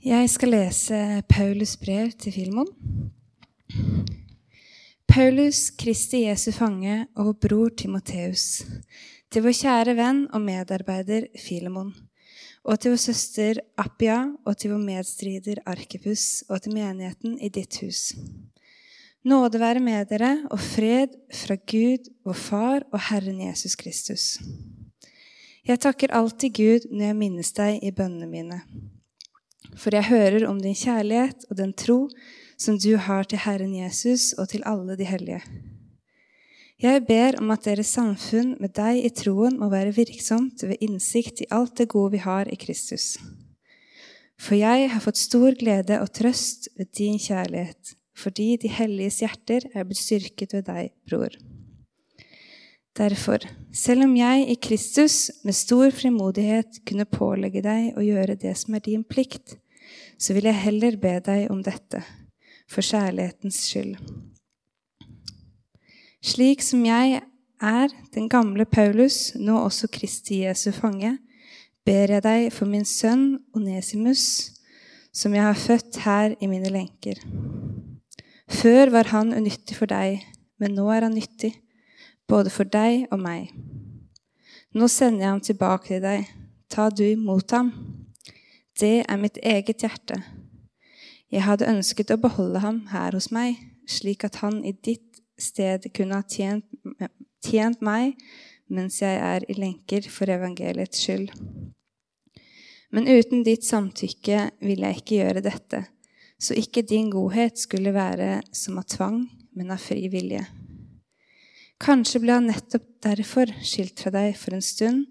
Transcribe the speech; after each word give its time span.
Jeg 0.00 0.30
skal 0.32 0.48
lese 0.54 0.98
Paulus 1.28 1.74
brev 1.76 2.08
til 2.16 2.32
Filemon. 2.32 2.68
Paulus, 5.04 5.58
Kristi 5.76 6.22
Jesu 6.22 6.54
fange 6.56 7.02
og 7.20 7.34
bror 7.36 7.68
Timoteus, 7.76 8.62
til 9.28 9.44
vår 9.44 9.52
kjære 9.58 9.94
venn 9.98 10.22
og 10.32 10.40
medarbeider 10.40 11.26
Filemon, 11.36 11.90
og 12.64 12.80
til 12.80 12.94
vår 12.94 13.02
søster 13.02 13.60
Appia 13.76 14.22
og 14.48 14.56
til 14.56 14.72
vår 14.72 14.80
medstrider 14.86 15.60
Arkipus 15.68 16.46
og 16.48 16.62
til 16.64 16.78
menigheten 16.78 17.34
i 17.36 17.50
ditt 17.52 17.76
hus. 17.82 18.14
Nåde 19.28 19.60
være 19.60 19.84
med 19.84 20.08
dere 20.08 20.46
og 20.48 20.62
fred 20.64 21.12
fra 21.42 21.58
Gud, 21.60 22.08
vår 22.24 22.40
Far 22.46 22.88
og 22.88 23.04
Herren 23.10 23.44
Jesus 23.44 23.76
Kristus. 23.76 24.38
Jeg 25.68 25.84
takker 25.84 26.16
alltid 26.16 26.56
Gud 26.56 26.88
når 26.88 27.04
jeg 27.10 27.20
minnes 27.20 27.52
deg 27.52 27.84
i 27.84 27.92
bønnene 27.92 28.30
mine 28.32 28.62
for 29.76 29.94
jeg 29.94 30.10
hører 30.10 30.46
om 30.48 30.60
din 30.60 30.76
kjærlighet 30.76 31.46
og 31.50 31.58
den 31.58 31.72
tro 31.72 32.06
som 32.60 32.78
du 32.78 32.96
har 33.00 33.28
til 33.28 33.40
Herren 33.44 33.74
Jesus 33.74 34.32
og 34.38 34.50
til 34.52 34.64
alle 34.68 34.96
de 34.98 35.06
hellige. 35.08 35.42
Jeg 36.80 37.04
ber 37.04 37.36
om 37.40 37.50
at 37.52 37.66
deres 37.68 37.92
samfunn 37.92 38.54
med 38.60 38.72
deg 38.76 39.02
i 39.04 39.12
troen 39.12 39.58
må 39.60 39.68
være 39.72 39.92
virksomt 39.96 40.64
ved 40.64 40.80
innsikt 40.80 41.42
i 41.44 41.48
alt 41.52 41.76
det 41.76 41.90
gode 41.92 42.14
vi 42.14 42.22
har 42.24 42.48
i 42.48 42.56
Kristus. 42.56 43.18
For 44.40 44.56
jeg 44.56 44.88
har 44.88 45.04
fått 45.04 45.20
stor 45.20 45.56
glede 45.60 45.98
og 46.00 46.08
trøst 46.16 46.70
ved 46.78 46.88
din 46.96 47.20
kjærlighet, 47.20 47.94
fordi 48.16 48.54
de 48.62 48.72
helliges 48.72 49.20
hjerter 49.20 49.68
er 49.74 49.84
blitt 49.84 50.00
styrket 50.00 50.56
ved 50.56 50.64
deg, 50.70 50.94
bror. 51.04 51.36
Derfor, 53.00 53.40
selv 53.72 54.04
om 54.04 54.16
jeg 54.16 54.42
i 54.52 54.54
Kristus 54.60 55.30
med 55.44 55.56
stor 55.56 55.88
frimodighet 55.94 56.82
kunne 56.84 57.06
pålegge 57.08 57.62
deg 57.64 57.94
å 57.96 58.02
gjøre 58.04 58.34
det 58.36 58.52
som 58.60 58.74
er 58.76 58.82
din 58.84 59.06
plikt, 59.08 59.54
så 60.20 60.34
vil 60.36 60.50
jeg 60.50 60.60
heller 60.66 60.98
be 61.00 61.14
deg 61.24 61.46
om 61.48 61.62
dette, 61.64 62.02
for 62.68 62.84
kjærlighetens 62.84 63.62
skyld. 63.70 63.94
Slik 66.20 66.60
som 66.60 66.82
jeg 66.84 67.22
er 67.72 67.94
den 68.12 68.28
gamle 68.28 68.66
Paulus, 68.68 69.32
nå 69.40 69.56
også 69.62 69.88
Kristi 69.88 70.42
Jesu 70.42 70.68
fange, 70.76 71.14
ber 71.88 72.12
jeg 72.18 72.26
deg 72.26 72.50
for 72.52 72.68
min 72.68 72.84
sønn 72.84 73.38
Onesimus, 73.56 74.26
som 75.08 75.32
jeg 75.32 75.46
har 75.46 75.56
født 75.56 76.02
her 76.04 76.36
i 76.36 76.52
mine 76.52 76.68
lenker. 76.68 77.16
Før 78.60 78.92
var 78.92 79.08
han 79.14 79.32
unyttig 79.32 79.80
for 79.80 79.88
deg, 79.88 80.20
men 80.60 80.76
nå 80.76 80.90
er 80.92 81.08
han 81.08 81.16
nyttig, 81.16 81.54
både 82.30 82.50
for 82.54 82.68
deg 82.70 83.08
og 83.10 83.18
meg. 83.22 83.50
Nå 84.74 84.86
sender 84.88 85.24
jeg 85.24 85.32
ham 85.32 85.42
tilbake 85.42 85.88
til 85.88 86.04
deg. 86.04 86.28
Ta 86.70 86.86
du 86.94 87.02
imot 87.08 87.50
ham. 87.56 87.72
Det 88.78 89.02
er 89.02 89.18
mitt 89.18 89.40
eget 89.42 89.82
hjerte. 89.82 90.20
Jeg 91.30 91.42
hadde 91.46 91.68
ønsket 91.70 92.12
å 92.14 92.20
beholde 92.22 92.62
ham 92.62 92.84
her 92.90 93.14
hos 93.14 93.30
meg, 93.34 93.58
slik 93.90 94.24
at 94.26 94.40
han 94.44 94.62
i 94.66 94.72
ditt 94.72 95.20
sted 95.40 95.86
kunne 95.94 96.20
ha 96.20 96.26
tjent, 96.26 96.66
tjent 97.42 97.82
meg 97.82 98.16
mens 98.70 99.00
jeg 99.02 99.18
er 99.18 99.44
i 99.50 99.56
lenker 99.58 100.06
for 100.10 100.30
evangeliets 100.30 101.02
skyld. 101.02 101.32
Men 102.94 103.06
uten 103.10 103.42
ditt 103.46 103.66
samtykke 103.66 104.44
vil 104.62 104.86
jeg 104.86 105.02
ikke 105.02 105.18
gjøre 105.20 105.42
dette, 105.46 105.84
så 106.38 106.54
ikke 106.58 106.86
din 106.86 107.10
godhet 107.10 107.58
skulle 107.58 107.94
være 107.94 108.40
som 108.54 108.78
av 108.78 108.86
tvang, 108.90 109.24
men 109.54 109.74
av 109.74 109.82
fri 109.82 110.06
vilje. 110.10 110.44
Kanskje 111.80 112.20
ble 112.22 112.36
han 112.36 112.50
nettopp 112.50 112.86
derfor 113.04 113.52
skilt 113.64 114.02
fra 114.02 114.12
deg 114.14 114.34
for 114.36 114.56
en 114.56 114.64
stund, 114.64 115.06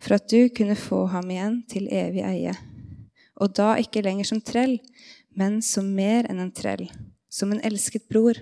for 0.00 0.16
at 0.18 0.28
du 0.28 0.50
kunne 0.52 0.76
få 0.76 1.06
ham 1.12 1.30
igjen 1.32 1.62
til 1.68 1.88
evig 1.88 2.24
eie 2.26 2.56
og 3.40 3.56
da 3.56 3.74
ikke 3.80 4.04
lenger 4.04 4.28
som 4.28 4.40
trell, 4.44 4.78
men 5.36 5.60
som 5.64 5.88
mer 5.96 6.28
enn 6.30 6.42
en 6.44 6.52
trell, 6.52 6.86
som 7.32 7.52
en 7.54 7.62
elsket 7.64 8.08
bror. 8.12 8.38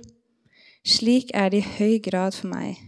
Slik 0.87 1.31
er 1.37 1.53
det 1.53 1.63
i 1.63 1.75
høy 1.79 1.99
grad 2.03 2.35
for 2.35 2.51
meg, 2.51 2.81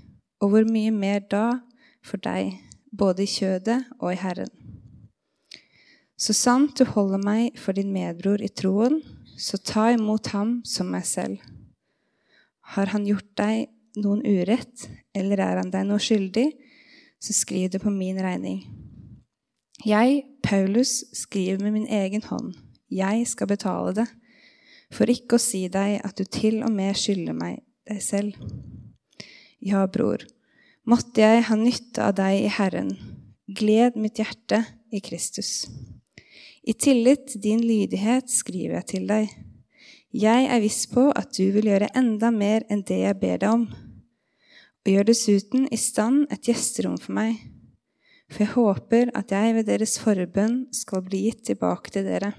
og 0.42 0.52
hvor 0.52 0.66
mye 0.66 0.92
mer 0.94 1.22
da 1.30 1.60
for 2.02 2.22
deg, 2.22 2.56
både 2.90 3.24
i 3.24 3.30
kjødet 3.30 3.78
og 4.00 4.10
i 4.12 4.18
Herren. 4.18 4.50
Så 6.20 6.34
sant 6.36 6.74
du 6.76 6.84
holder 6.84 7.22
meg 7.22 7.60
for 7.60 7.76
din 7.76 7.92
medbror 7.94 8.42
i 8.42 8.50
troen, 8.50 8.98
så 9.40 9.56
ta 9.56 9.88
imot 9.94 10.32
ham 10.34 10.58
som 10.68 10.90
meg 10.92 11.06
selv. 11.08 11.38
Har 12.74 12.90
han 12.92 13.06
gjort 13.08 13.30
deg 13.40 13.70
noen 13.98 14.22
urett, 14.26 14.88
eller 15.16 15.40
er 15.42 15.60
han 15.62 15.72
deg 15.72 15.86
noe 15.88 16.02
skyldig, 16.02 16.46
så 17.20 17.36
skriv 17.36 17.70
det 17.72 17.82
på 17.82 17.92
min 17.92 18.20
regning. 18.22 18.62
Jeg, 19.86 20.24
Paulus, 20.44 21.00
skriver 21.16 21.62
med 21.62 21.72
min 21.72 21.88
egen 21.88 22.22
hånd. 22.26 22.52
Jeg 22.90 23.26
skal 23.30 23.48
betale 23.48 23.94
det, 23.96 24.06
for 24.92 25.08
ikke 25.08 25.38
å 25.38 25.42
si 25.42 25.66
deg 25.72 26.00
at 26.04 26.18
du 26.18 26.26
til 26.26 26.60
og 26.66 26.72
med 26.74 26.98
skylder 26.98 27.36
meg 27.36 27.62
deg 27.88 28.02
selv. 28.04 28.36
Ja, 29.60 29.84
bror, 29.86 30.24
måtte 30.88 31.22
jeg 31.22 31.46
ha 31.48 31.56
nytte 31.56 32.04
av 32.10 32.16
deg 32.18 32.46
i 32.46 32.52
Herren. 32.52 32.92
Gled 33.50 33.96
mitt 34.00 34.20
hjerte 34.20 34.64
i 34.92 35.00
Kristus. 35.04 35.68
I 36.62 36.74
tillit 36.76 37.30
til 37.32 37.42
din 37.44 37.62
lydighet 37.64 38.28
skriver 38.30 38.80
jeg 38.80 38.88
til 38.94 39.08
deg. 39.08 39.32
Jeg 40.10 40.48
er 40.50 40.60
viss 40.60 40.86
på 40.90 41.10
at 41.14 41.30
du 41.36 41.52
vil 41.54 41.70
gjøre 41.70 41.92
enda 41.94 42.32
mer 42.34 42.66
enn 42.70 42.82
det 42.86 43.02
jeg 43.04 43.20
ber 43.20 43.38
deg 43.38 43.50
om, 43.50 43.68
og 44.80 44.90
gjør 44.90 45.06
dessuten 45.12 45.68
i 45.70 45.78
stand 45.78 46.26
et 46.34 46.48
gjesterom 46.50 46.98
for 46.98 47.14
meg 47.14 47.38
for 48.30 48.44
jeg 48.44 48.54
håper 48.54 49.10
at 49.18 49.32
jeg 49.34 49.54
ved 49.56 49.66
deres 49.66 49.96
forbønn 50.00 50.62
skal 50.74 51.02
bli 51.06 51.24
gitt 51.26 51.42
tilbake 51.50 51.90
til 51.94 52.06
dere. 52.06 52.32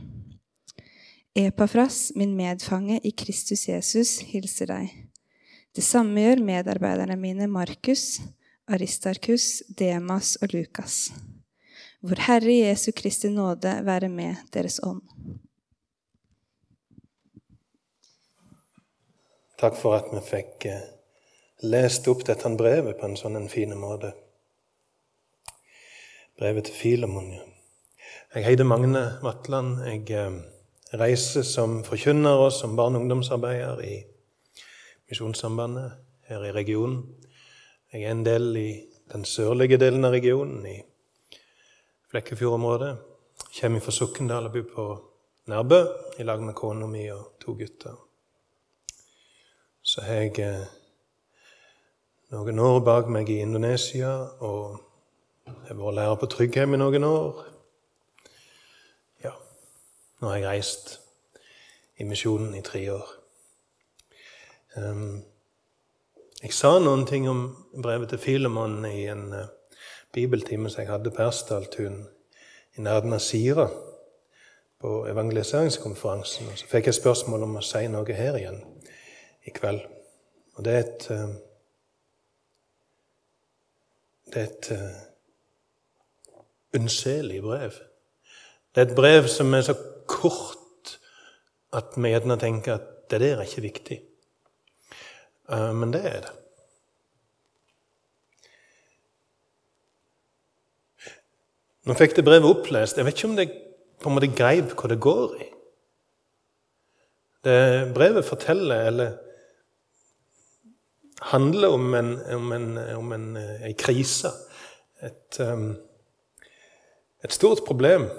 Epafras, 1.35 2.11
min 2.15 2.33
medfange 2.35 2.99
i 3.07 3.11
Kristus 3.15 3.67
Jesus, 3.67 4.19
hilser 4.31 4.71
deg. 4.71 4.91
Det 5.75 5.83
samme 5.83 6.23
gjør 6.23 6.43
medarbeiderne 6.47 7.15
mine 7.19 7.47
Markus, 7.51 8.19
Aristarkus, 8.71 9.63
Demas 9.67 10.37
og 10.41 10.55
Lukas. 10.55 11.11
Hvor 12.01 12.19
Herre 12.27 12.55
Jesu 12.55 12.91
Kristi 12.95 13.29
nåde 13.29 13.77
være 13.85 14.09
med 14.09 14.47
deres 14.53 14.79
ånd. 14.83 15.03
Takk 19.61 19.75
for 19.77 19.93
at 19.93 20.07
vi 20.09 20.17
fikk 20.25 20.65
eh, 20.65 20.85
lest 21.69 22.07
opp 22.09 22.23
dette 22.25 22.49
brevet 22.57 22.97
på 22.97 23.05
en 23.05 23.19
sånn 23.19 23.43
fin 23.45 23.75
måte 23.77 24.09
brevet 26.39 26.65
til 26.65 26.73
Filemon. 26.79 27.27
Jeg 28.33 28.47
heter 28.47 28.65
Magne 28.65 29.03
Vatland. 29.21 29.83
Jeg 29.85 30.09
eh, 30.17 30.39
reiser 30.97 31.45
som 31.45 31.83
forkynner 31.85 32.41
og 32.47 32.49
som 32.57 32.73
barne- 32.73 32.97
og 32.97 33.05
ungdomsarbeider 33.05 33.85
i 33.85 33.99
Misjonssambandet 35.11 35.93
her 36.31 36.49
i 36.49 36.57
regionen. 36.57 37.03
Jeg 37.93 38.07
er 38.07 38.17
en 38.17 38.25
del 38.25 38.51
i 38.57 38.69
den 39.13 39.29
sørlige 39.29 39.77
delen 39.77 40.09
av 40.09 40.17
regionen, 40.17 40.65
i 40.65 40.79
Flekkefjord-området. 42.09 42.95
Kommer 43.59 43.85
fra 43.85 43.93
Sokndal 43.93 44.49
og 44.49 44.57
bor 44.57 44.71
på 44.73 44.91
Nærbø 45.53 45.85
i 46.17 46.25
lag 46.25 46.41
med 46.41 46.57
kona 46.57 46.89
mi 46.89 47.11
og 47.13 47.35
to 47.37 47.53
gutter. 47.53 48.07
Så 49.91 50.01
har 50.01 50.21
jeg 50.21 50.39
eh, 50.39 50.67
noen 52.31 52.59
år 52.63 52.77
bak 52.79 53.09
meg 53.11 53.27
i 53.27 53.41
Indonesia 53.43 54.13
og 54.39 54.77
jeg 55.43 55.65
har 55.67 55.79
vært 55.81 55.97
lærer 55.97 56.19
på 56.21 56.29
Tryggheim 56.31 56.77
i 56.77 56.79
noen 56.79 57.03
år. 57.03 57.41
Ja, 59.25 59.33
nå 60.21 60.31
har 60.31 60.39
jeg 60.39 60.47
reist 60.47 60.93
i 61.99 62.07
misjonen 62.07 62.55
i 62.55 62.63
tre 62.63 62.85
år. 62.93 63.11
Um, 64.79 65.25
jeg 66.39 66.55
sa 66.55 66.77
noen 66.79 67.03
ting 67.09 67.27
om 67.27 67.43
brevet 67.75 68.15
til 68.15 68.23
Filemon 68.29 68.85
i 68.87 69.09
en 69.11 69.27
uh, 69.35 69.45
bibeltime 70.15 70.71
som 70.71 70.85
jeg 70.85 70.93
hadde 70.93 71.11
på 71.11 71.27
Ersdaltun 71.27 72.05
i 72.79 72.87
nærheten 72.87 73.19
av 73.19 73.25
Sira 73.27 73.67
på 74.79 75.01
evangeliseringskonferansen. 75.11 76.47
Og 76.47 76.63
så 76.63 76.77
fikk 76.77 76.93
jeg 76.93 77.03
spørsmål 77.03 77.49
om 77.49 77.59
å 77.59 77.71
si 77.73 77.89
noe 77.91 78.21
her 78.23 78.39
igjen 78.39 78.63
i 79.45 79.53
kveld. 79.55 79.81
Og 80.57 80.65
det 80.65 80.73
er 80.73 80.83
et 80.85 81.07
uh, 81.11 81.31
Det 84.31 84.41
er 84.41 84.47
et 84.47 84.71
uh, 84.71 84.99
unnselig 86.79 87.41
brev. 87.43 87.71
Det 88.75 88.81
er 88.81 88.89
et 88.89 88.95
brev 88.95 89.27
som 89.27 89.53
er 89.53 89.65
så 89.67 89.75
kort 90.07 90.97
at 91.75 91.95
vi 91.95 92.11
gjerne 92.11 92.37
tenker 92.39 92.77
at 92.77 92.87
det 93.11 93.19
der 93.19 93.41
er 93.41 93.47
ikke 93.47 93.61
viktig. 93.65 93.97
Eh, 95.51 95.73
men 95.75 95.91
det 95.93 96.03
er 96.05 96.21
det. 96.25 96.35
Nå 101.89 101.97
fikk 101.97 102.15
det 102.15 102.25
brevet 102.27 102.45
opplest. 102.45 102.97
Jeg 102.97 103.07
vet 103.07 103.17
ikke 103.17 103.31
om 103.31 103.39
det 103.39 103.47
på 104.01 104.09
en 104.09 104.15
måte 104.15 104.29
greip 104.37 104.75
hva 104.77 104.91
det 104.91 105.01
går 105.01 105.35
i. 105.41 105.47
Det 107.41 107.59
brevet 107.95 108.25
forteller, 108.25 108.85
eller 108.91 109.15
handler 111.21 111.67
om 111.67 111.93
en, 111.93 112.25
om 112.35 112.51
en, 112.51 112.77
om 112.95 113.11
en, 113.11 113.37
en 113.37 113.63
eh, 113.63 113.75
krise. 113.77 114.31
Et, 115.03 115.39
um, 115.39 115.75
et 117.23 117.33
stort 117.33 117.61
problem. 117.67 118.09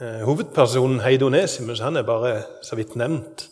Uh, 0.00 0.22
hovedpersonen 0.22 1.00
Heidonesimus 1.00 1.80
han 1.82 1.96
er 1.96 2.06
bare 2.06 2.42
så 2.62 2.76
vidt 2.78 2.96
nevnt 2.96 3.48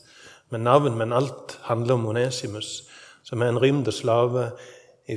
med 0.50 0.62
navn, 0.62 0.98
men 0.98 1.12
alt 1.12 1.58
handler 1.62 1.94
om 1.94 2.06
Onesimus, 2.06 2.86
som 3.24 3.42
er 3.42 3.50
en 3.50 3.58
rymd 3.58 3.90
slave 3.92 4.50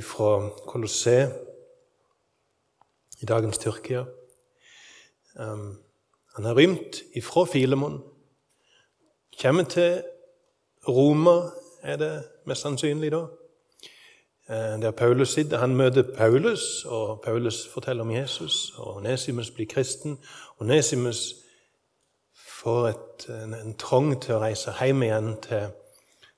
fra 0.02 0.48
Colosseum 0.66 1.30
i 3.22 3.26
dagens 3.26 3.58
Tyrkia. 3.58 4.04
Um, 5.38 5.78
han 6.34 6.44
har 6.44 6.54
rymt 6.54 7.02
ifra 7.14 7.44
Filemon. 7.44 8.02
Kommer 9.42 9.64
til 9.64 10.02
Roma, 10.88 11.50
er 11.82 11.96
det 11.96 12.12
mest 12.46 12.62
sannsynlig 12.62 13.12
da. 13.12 13.26
Eh, 14.50 14.80
der 14.82 14.90
Paulus 14.90 15.28
sitter. 15.28 15.58
Han 15.58 15.76
møter 15.76 16.02
Paulus, 16.16 16.84
og 16.84 17.20
Paulus 17.20 17.68
forteller 17.68 18.02
om 18.02 18.10
Jesus. 18.10 18.72
og 18.76 18.96
Onesimus 18.96 19.50
blir 19.50 19.66
kristen. 19.66 20.18
Onesimus 20.60 21.34
får 22.62 22.88
et, 22.88 23.28
en, 23.28 23.54
en, 23.54 23.74
trang 23.78 24.22
til 24.22 24.34
å 24.34 24.40
reise 24.42 24.74
hjem 24.80 25.04
igjen 25.06 25.36
til, 25.44 25.68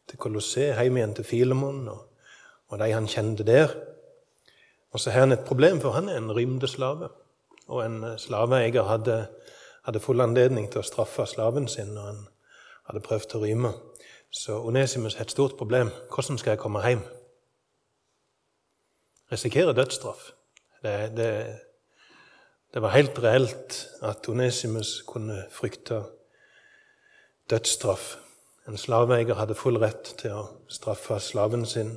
til 0.08 0.18
Colosseum, 0.18 0.76
hjem 0.76 0.96
igjen 0.96 1.14
til 1.14 1.24
Filemon 1.24 1.88
og, 1.88 2.02
og 2.68 2.78
de 2.78 2.90
han 2.92 3.08
kjente 3.08 3.46
der. 3.48 3.72
Og 4.92 5.00
så 5.00 5.10
har 5.10 5.24
han 5.24 5.32
et 5.32 5.48
problem, 5.48 5.80
for 5.80 5.96
han 5.96 6.08
er 6.08 6.20
en 6.20 6.30
rymdeslave. 6.36 7.08
Og 7.68 7.80
en 7.86 8.04
eh, 8.04 8.18
slaveeier 8.20 8.90
hadde, 8.92 9.26
hadde 9.88 10.04
full 10.04 10.20
anledning 10.20 10.68
til 10.68 10.84
å 10.84 10.86
straffe 10.86 11.26
slaven 11.26 11.64
sin 11.68 11.96
når 11.96 12.12
han 12.12 12.20
hadde 12.90 13.04
prøvd 13.08 13.40
å 13.40 13.42
rømme. 13.46 13.72
Så 14.30 14.60
Onesimus 14.60 15.16
har 15.16 15.24
et 15.24 15.32
stort 15.32 15.56
problem. 15.56 15.88
Hvordan 16.12 16.36
skal 16.38 16.58
jeg 16.58 16.64
komme 16.66 16.84
hjem? 16.84 17.00
Risikere 19.32 19.72
dødsstraff. 19.72 20.30
Det, 20.82 21.16
det, 21.16 21.58
det, 22.74 22.82
var 22.82 22.92
helt 22.92 23.18
reelt 23.22 23.78
at 24.02 24.28
Onesimus 24.28 25.02
kunne 25.08 25.46
frykte 25.50 26.02
dødsstraff. 27.50 28.16
En 28.68 28.76
slaveeier 28.76 29.38
hadde 29.38 29.56
full 29.56 29.80
rett 29.80 30.12
til 30.20 30.36
å 30.36 30.42
straffe 30.68 31.16
slaven 31.20 31.64
sin 31.66 31.94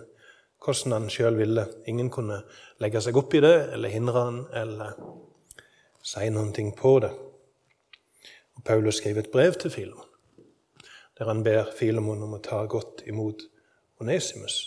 hvordan 0.63 0.95
han 0.95 1.09
sjøl 1.11 1.35
ville. 1.37 1.65
Ingen 1.91 2.09
kunne 2.09 2.39
legge 2.81 3.01
seg 3.03 3.17
opp 3.19 3.35
i 3.35 3.43
det 3.43 3.55
eller 3.75 3.93
hindre 3.93 4.23
han 4.29 4.39
eller 4.55 4.95
si 6.05 6.29
noe 6.31 6.71
på 6.77 6.93
det. 7.03 7.11
Og 8.55 8.63
Paulus 8.63 9.01
skrev 9.01 9.19
et 9.19 9.31
brev 9.33 9.59
til 9.59 9.73
Filemon, 9.73 10.07
der 11.19 11.27
han 11.27 11.43
ber 11.43 11.67
Filemon 11.75 12.23
om 12.23 12.37
å 12.37 12.41
ta 12.43 12.63
godt 12.65 13.03
imot 13.09 13.43
Onesimus 13.99 14.61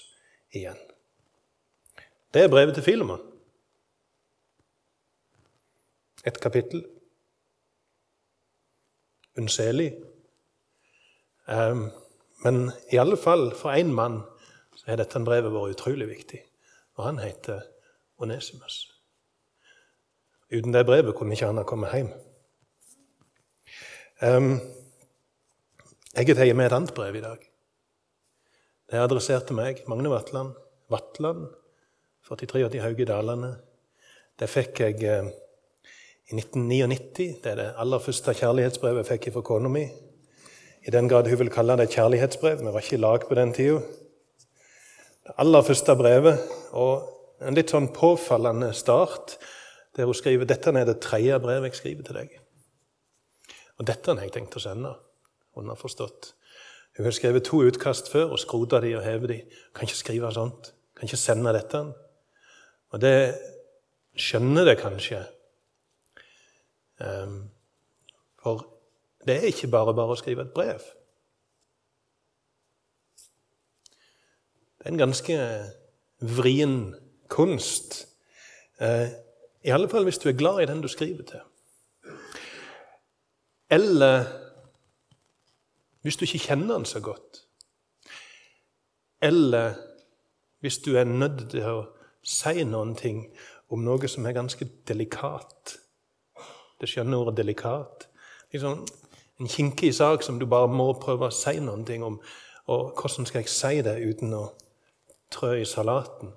igjen. 0.53 0.88
Det 2.35 2.43
er 2.43 2.49
brevet 2.53 2.75
til 2.75 2.85
Filemon. 2.85 3.21
Et 6.27 6.41
kapittel. 6.41 6.85
Unnselig. 9.39 9.95
Um, 11.49 11.91
men 12.45 12.71
i 12.93 12.99
alle 13.01 13.17
fall 13.17 13.55
for 13.57 13.73
én 13.73 13.89
mann 13.95 14.21
så 14.77 14.91
har 14.91 15.01
dette 15.01 15.25
brevet 15.25 15.55
vært 15.55 15.79
utrolig 15.79 16.09
viktig. 16.09 16.41
Og 16.99 17.07
han 17.07 17.21
heter 17.23 17.63
Onesimus. 18.19 18.77
Uten 20.53 20.75
det 20.75 20.85
brevet 20.87 21.17
kunne 21.17 21.33
ikke 21.33 21.49
han 21.49 21.61
ha 21.61 21.65
kommet 21.65 21.95
hjem. 21.95 22.11
Um, 24.21 24.59
jeg 26.13 26.37
tar 26.37 26.53
med 26.53 26.67
et 26.67 26.77
annet 26.77 26.95
brev 26.95 27.17
i 27.17 27.25
dag. 27.25 27.41
Det 28.89 28.97
er 28.97 29.05
adressert 29.07 29.47
til 29.49 29.57
meg, 29.57 29.81
Magne 29.89 30.13
Vatland. 30.13 30.53
Vatland 30.93 31.47
43 32.29 32.75
i 32.75 32.81
Hauge 32.83 33.07
Dalane. 33.09 33.55
Det 34.39 34.49
fikk 34.53 34.83
jeg 34.83 35.01
eh, 35.09 35.29
i 36.29 36.37
1999. 36.37 37.39
Det 37.43 37.53
er 37.53 37.57
det 37.57 37.69
aller 37.81 38.03
første 38.05 38.35
kjærlighetsbrevet 38.37 39.01
jeg 39.01 39.09
fikk 39.09 39.31
fra 39.39 39.45
kona 39.49 39.71
mi. 39.73 39.87
I 40.85 40.93
den 40.93 41.09
grad 41.09 41.29
hun 41.31 41.41
vil 41.41 41.53
kalle 41.53 41.79
det 41.81 41.89
kjærlighetsbrev. 41.95 42.61
Vi 42.61 42.73
var 42.75 42.85
ikke 42.85 42.99
i 42.99 43.01
lag 43.01 43.25
på 43.29 43.39
den 43.39 43.55
tida. 43.57 43.79
Det 45.25 45.37
aller 45.41 45.65
første 45.65 45.97
brevet, 45.97 46.43
og 46.73 47.45
en 47.45 47.57
litt 47.57 47.73
sånn 47.73 47.89
påfallende 47.97 48.71
start, 48.77 49.39
der 49.97 50.09
hun 50.09 50.17
skriver 50.17 50.49
dette 50.49 50.73
er 50.73 50.89
det 50.89 50.99
tredje 51.05 51.39
brevet 51.43 51.71
jeg 51.71 51.81
skriver 51.81 52.07
til 52.07 52.19
deg. 52.21 52.35
Og 53.79 53.89
dette 53.89 54.13
har 54.13 54.27
jeg 54.27 54.35
tenkt 54.35 54.57
å 54.59 54.63
sende. 54.63 54.93
Hun 55.57 55.71
har 55.73 55.81
forstått. 55.81 56.35
Hun 56.99 57.09
har 57.09 57.17
skrevet 57.17 57.47
to 57.47 57.63
utkast 57.65 58.11
før 58.13 58.35
og 58.35 58.43
skrota 58.43 58.83
de 58.85 58.93
og 58.99 59.07
hevet 59.07 59.33
de. 59.33 59.39
Kan 59.73 59.89
ikke 59.89 60.01
skrive 60.03 60.33
sånt. 60.35 60.73
Kan 60.99 61.09
ikke 61.09 61.21
sende 61.21 61.57
dette. 61.57 61.83
Og 62.91 63.01
det 63.01 63.17
skjønner 64.19 64.65
det 64.65 64.79
kanskje. 64.81 65.21
Um, 66.99 67.51
for 68.43 68.65
det 69.27 69.37
er 69.37 69.51
ikke 69.51 69.71
bare 69.71 69.95
bare 69.95 70.15
å 70.15 70.19
skrive 70.19 70.47
et 70.47 70.55
brev. 70.55 70.83
Det 74.79 74.87
er 74.87 74.95
en 74.95 75.03
ganske 75.03 75.39
vrien 76.39 76.79
kunst. 77.31 78.01
Uh, 78.81 79.11
I 79.67 79.75
alle 79.75 79.91
fall 79.91 80.07
hvis 80.09 80.21
du 80.23 80.31
er 80.31 80.39
glad 80.39 80.63
i 80.63 80.69
den 80.71 80.83
du 80.83 80.89
skriver 80.89 81.27
til. 81.29 81.45
Eller 83.71 84.25
hvis 86.03 86.17
du 86.17 86.25
ikke 86.25 86.47
kjenner 86.47 86.79
den 86.79 86.89
så 86.89 87.03
godt. 87.05 87.45
Eller 89.21 89.75
hvis 90.61 90.79
du 90.79 90.95
er 90.97 91.05
nødt 91.05 91.51
til 91.51 91.67
å 91.67 91.79
si 92.23 92.65
noen 92.65 92.95
ting 92.99 93.25
om 93.69 93.85
noe 93.85 94.09
som 94.09 94.27
er 94.27 94.37
ganske 94.37 94.67
delikat. 94.89 95.79
Det 96.81 96.89
skjønne 96.89 97.19
ordet 97.19 97.37
delikat. 97.41 98.09
Liksom 98.53 98.87
en 99.41 99.49
kinkig 99.49 99.95
sak 99.95 100.23
som 100.23 100.39
du 100.39 100.47
bare 100.47 100.71
må 100.71 100.93
prøve 101.01 101.29
å 101.29 101.35
si 101.35 101.59
noen 101.61 101.85
ting 101.87 102.05
om. 102.05 102.21
Og 102.69 102.93
hvordan 102.99 103.27
skal 103.27 103.43
jeg 103.43 103.53
si 103.53 103.83
det 103.85 103.97
uten 104.03 104.35
å 104.37 104.45
trø 105.33 105.55
i 105.61 105.69
salaten? 105.69 106.35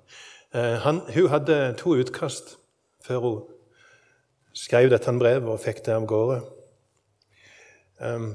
Eh, 0.54 0.78
han, 0.84 1.02
hun 1.14 1.28
hadde 1.32 1.74
to 1.80 1.96
utkast 1.98 2.56
før 3.04 3.24
hun 3.26 3.40
skrev 4.54 4.90
dette 4.92 5.12
brevet 5.18 5.48
og 5.48 5.60
fikk 5.60 5.84
det 5.86 5.94
av 5.96 6.06
gårde. 6.06 6.42
Um, 8.02 8.34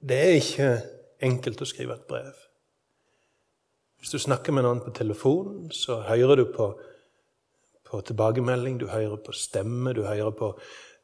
det 0.00 0.16
er 0.16 0.38
ikke 0.38 0.70
enkelt 1.24 1.60
å 1.60 1.68
skrive 1.68 1.96
et 1.96 2.06
brev. 2.08 2.36
Hvis 4.00 4.10
du 4.10 4.18
snakker 4.18 4.52
med 4.56 4.64
noen 4.64 4.80
på 4.80 4.92
telefonen, 4.96 5.70
så 5.76 5.98
hører 6.08 6.40
du 6.40 6.46
på, 6.54 6.70
på 7.84 8.00
tilbakemelding, 8.08 8.78
du 8.80 8.86
hører 8.88 9.20
på 9.20 9.32
stemme, 9.36 9.92
du 9.92 10.06
hører 10.08 10.32
på 10.36 10.54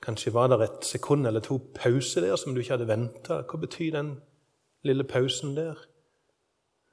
Kanskje 0.02 0.34
var 0.34 0.50
det 0.52 0.60
et 0.60 0.84
sekund 0.84 1.26
eller 1.26 1.40
to 1.40 1.56
pause 1.74 2.20
der 2.20 2.36
som 2.36 2.54
du 2.54 2.60
ikke 2.60 2.74
hadde 2.76 2.88
venta. 2.88 3.40
Hva 3.48 3.58
betyr 3.58 3.94
den 3.94 4.10
lille 4.84 5.04
pausen 5.08 5.56
der? 5.56 5.80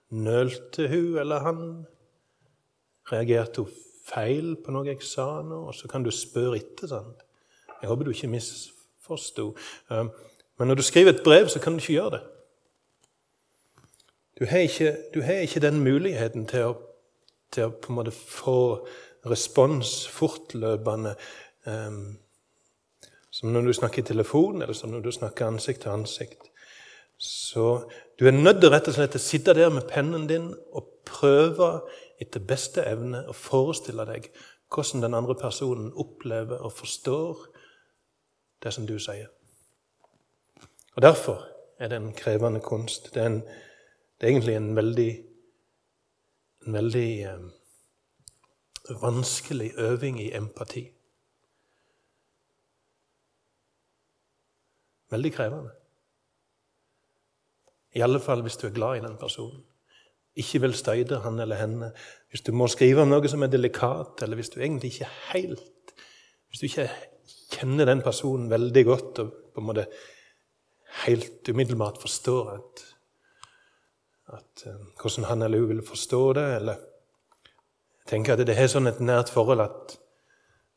Nølte 0.09 0.87
hun 0.87 1.19
eller 1.19 1.43
han? 1.43 1.59
Reagerte 3.11 3.61
hun 3.61 3.75
feil 4.07 4.55
på 4.55 4.71
noe 4.71 4.87
jeg 4.87 5.03
sa 5.03 5.41
nå? 5.43 5.65
Og 5.67 5.75
så 5.75 5.91
kan 5.91 6.03
du 6.03 6.11
spørre 6.15 6.57
etter. 6.61 6.87
sant? 6.87 7.27
Jeg 7.81 7.91
håper 7.91 8.07
du 8.07 8.11
ikke 8.15 8.31
misforsto. 8.31 9.51
Men 9.89 10.67
når 10.67 10.79
du 10.79 10.81
skriver 10.81 11.13
et 11.13 11.23
brev, 11.23 11.49
så 11.49 11.59
kan 11.59 11.73
du 11.75 11.83
ikke 11.83 11.99
gjøre 11.99 12.15
det. 12.17 12.23
Du 14.43 14.47
har 14.47 14.57
ikke, 14.57 14.97
du 15.13 15.21
har 15.21 15.33
ikke 15.33 15.59
den 15.63 15.77
muligheten 15.79 16.43
til 16.51 16.65
å, 16.67 16.71
til 17.55 17.69
å, 17.69 17.71
på 17.79 17.93
en 17.93 17.95
måte 17.95 18.11
få 18.11 18.57
respons 19.31 19.93
fortløpende 20.11 21.13
um, 21.63 22.17
som 23.31 23.53
når 23.55 23.69
du 23.69 23.73
snakker 23.77 24.03
i 24.03 24.09
telefon, 24.09 24.59
eller 24.59 24.75
som 24.75 24.91
når 24.91 25.05
du 25.07 25.09
snakker 25.15 25.47
ansikt 25.47 25.85
til 25.85 25.93
ansikt. 25.93 26.51
Så 27.15 27.87
du 28.19 28.27
er 28.27 28.35
nødt 28.35 28.59
til 28.59 28.75
rett 28.75 28.91
og 28.91 28.99
slett 28.99 29.15
å 29.15 29.23
sitte 29.23 29.55
der 29.55 29.71
med 29.71 29.87
pennen 29.87 30.27
din 30.27 30.51
og 30.75 30.91
prøve 31.07 31.71
etter 32.19 32.43
beste 32.43 32.83
evne 32.83 33.23
å 33.23 33.39
forestille 33.47 34.03
deg 34.11 34.27
hvordan 34.67 35.07
den 35.07 35.19
andre 35.23 35.39
personen 35.39 35.93
opplever 35.95 36.59
og 36.59 36.75
forstår 36.83 37.47
det 38.59 38.75
som 38.75 38.91
du 38.91 38.97
sier. 38.99 39.31
Og 40.97 41.05
Derfor 41.07 41.47
er 41.79 41.95
det 41.95 42.03
en 42.03 42.15
krevende 42.17 42.59
kunst. 42.59 43.13
Det 43.15 43.23
er 43.23 43.37
en 43.37 43.45
det 44.19 44.27
er 44.27 44.31
egentlig 44.31 44.55
en 44.55 44.75
veldig, 44.75 45.11
en 46.67 46.73
veldig 46.73 47.09
eh, 47.27 48.97
vanskelig 49.01 49.71
øving 49.77 50.21
i 50.21 50.31
empati. 50.35 50.83
Veldig 55.11 55.33
krevende. 55.33 55.71
I 57.93 58.01
alle 58.01 58.19
fall 58.19 58.41
hvis 58.41 58.57
du 58.57 58.67
er 58.67 58.73
glad 58.73 58.97
i 58.97 59.05
den 59.05 59.17
personen. 59.17 59.63
Ikke 60.35 60.61
vil 60.61 60.73
støyde 60.73 61.19
han 61.21 61.39
eller 61.39 61.55
henne. 61.55 61.91
Hvis 62.29 62.41
du 62.41 62.51
må 62.57 62.67
skrive 62.67 63.03
om 63.03 63.11
noe 63.11 63.29
som 63.29 63.43
er 63.45 63.51
delikat, 63.53 64.23
eller 64.25 64.39
hvis 64.39 64.49
du 64.49 64.59
egentlig 64.61 64.93
ikke 64.93 65.11
helt 65.33 65.69
Hvis 66.49 66.59
du 66.59 66.65
ikke 66.65 66.89
kjenner 67.53 67.85
den 67.89 68.01
personen 68.05 68.49
veldig 68.49 68.85
godt 68.85 69.19
og 69.23 69.29
på 69.53 69.61
en 69.61 69.65
måte 69.65 69.85
helt 71.03 71.49
umiddelbart 71.49 71.97
forstår 72.01 72.51
at 72.53 72.83
at, 74.31 74.65
uh, 74.67 74.79
hvordan 75.01 75.27
han 75.29 75.41
eller 75.41 75.59
hun 75.59 75.69
vil 75.69 75.85
forstå 75.87 76.21
det. 76.33 76.47
Eller 76.55 76.79
jeg 78.03 78.11
tenker 78.13 78.33
at 78.33 78.47
det 78.47 78.57
har 78.57 78.71
sånn 78.71 78.87
et 78.91 79.01
nært 79.03 79.31
forhold 79.33 79.63
at 79.65 79.97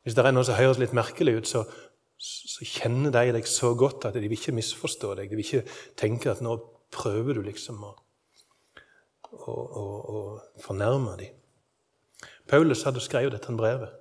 hvis 0.03 0.15
det 0.15 0.23
er 0.23 0.31
noe 0.31 0.47
som 0.47 0.55
høres 0.55 0.79
litt 0.79 0.95
merkelig 0.95 1.33
ut, 1.41 1.47
så, 1.49 1.65
så 2.17 2.65
kjenner 2.65 3.11
de 3.11 3.33
deg 3.35 3.47
så 3.49 3.73
godt 3.75 4.05
at 4.07 4.15
de 4.15 4.23
vil 4.23 4.37
ikke 4.37 4.55
misforstå 4.55 5.15
deg. 5.19 5.31
De 5.31 5.39
vil 5.39 5.43
ikke 5.43 5.79
tenke 5.99 6.31
at 6.31 6.43
nå 6.43 6.55
prøver 6.95 7.35
du 7.35 7.43
liksom 7.43 7.81
å, 7.83 7.91
å, 9.35 9.51
å, 9.51 9.83
å 9.83 10.21
fornærme 10.63 11.17
dem. 11.19 11.35
Paulus 12.47 12.85
hadde 12.87 13.03
skrevet 13.03 13.35
dette 13.35 13.51
brevet. 13.59 13.91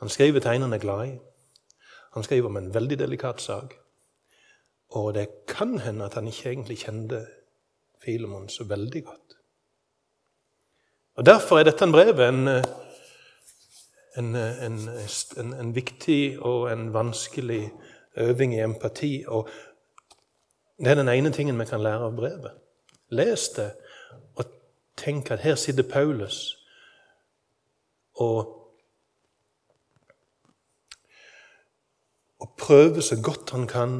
Han 0.00 0.08
skriver 0.08 0.40
til 0.40 0.54
en 0.54 0.68
han 0.68 0.78
er 0.78 0.82
glad 0.82 1.08
i. 1.08 1.16
Han 2.14 2.22
skriver 2.22 2.48
om 2.48 2.56
en 2.56 2.70
veldig 2.74 2.98
delikat 3.02 3.42
sak. 3.42 3.74
Og 4.96 5.14
det 5.14 5.26
kan 5.50 5.78
hende 5.78 6.06
at 6.06 6.14
han 6.14 6.30
ikke 6.30 6.50
egentlig 6.50 6.78
kjente 6.84 7.24
Filemon 8.04 8.48
så 8.48 8.64
veldig 8.64 9.04
godt. 9.04 9.36
Og 11.20 11.26
Derfor 11.26 11.58
er 11.58 11.66
dette 11.68 11.84
en 11.84 11.92
brevet 11.92 12.28
en, 12.28 12.48
en, 14.18 14.36
en, 14.36 15.52
en, 15.54 15.74
viktig 15.74 16.38
og 16.40 16.72
en 16.72 16.92
vanskelig 16.94 17.70
øving 18.16 18.54
i 18.54 18.62
empati. 18.64 19.24
Og 19.28 19.48
det 20.78 20.86
er 20.86 20.94
den 20.94 21.08
ene 21.08 21.32
tingen 21.32 21.58
vi 21.60 21.64
kan 21.68 21.82
lære 21.82 22.08
av 22.08 22.16
brevet. 22.16 22.56
Les 23.10 23.48
det 23.56 23.72
og 24.38 24.44
tenk 24.96 25.30
at 25.30 25.44
her 25.44 25.54
sitter 25.54 25.82
Paulus 25.82 26.56
og 28.14 28.56
og 32.40 32.56
prøver 32.58 33.00
så 33.00 33.20
godt 33.22 33.50
han 33.50 33.66
kan 33.68 33.96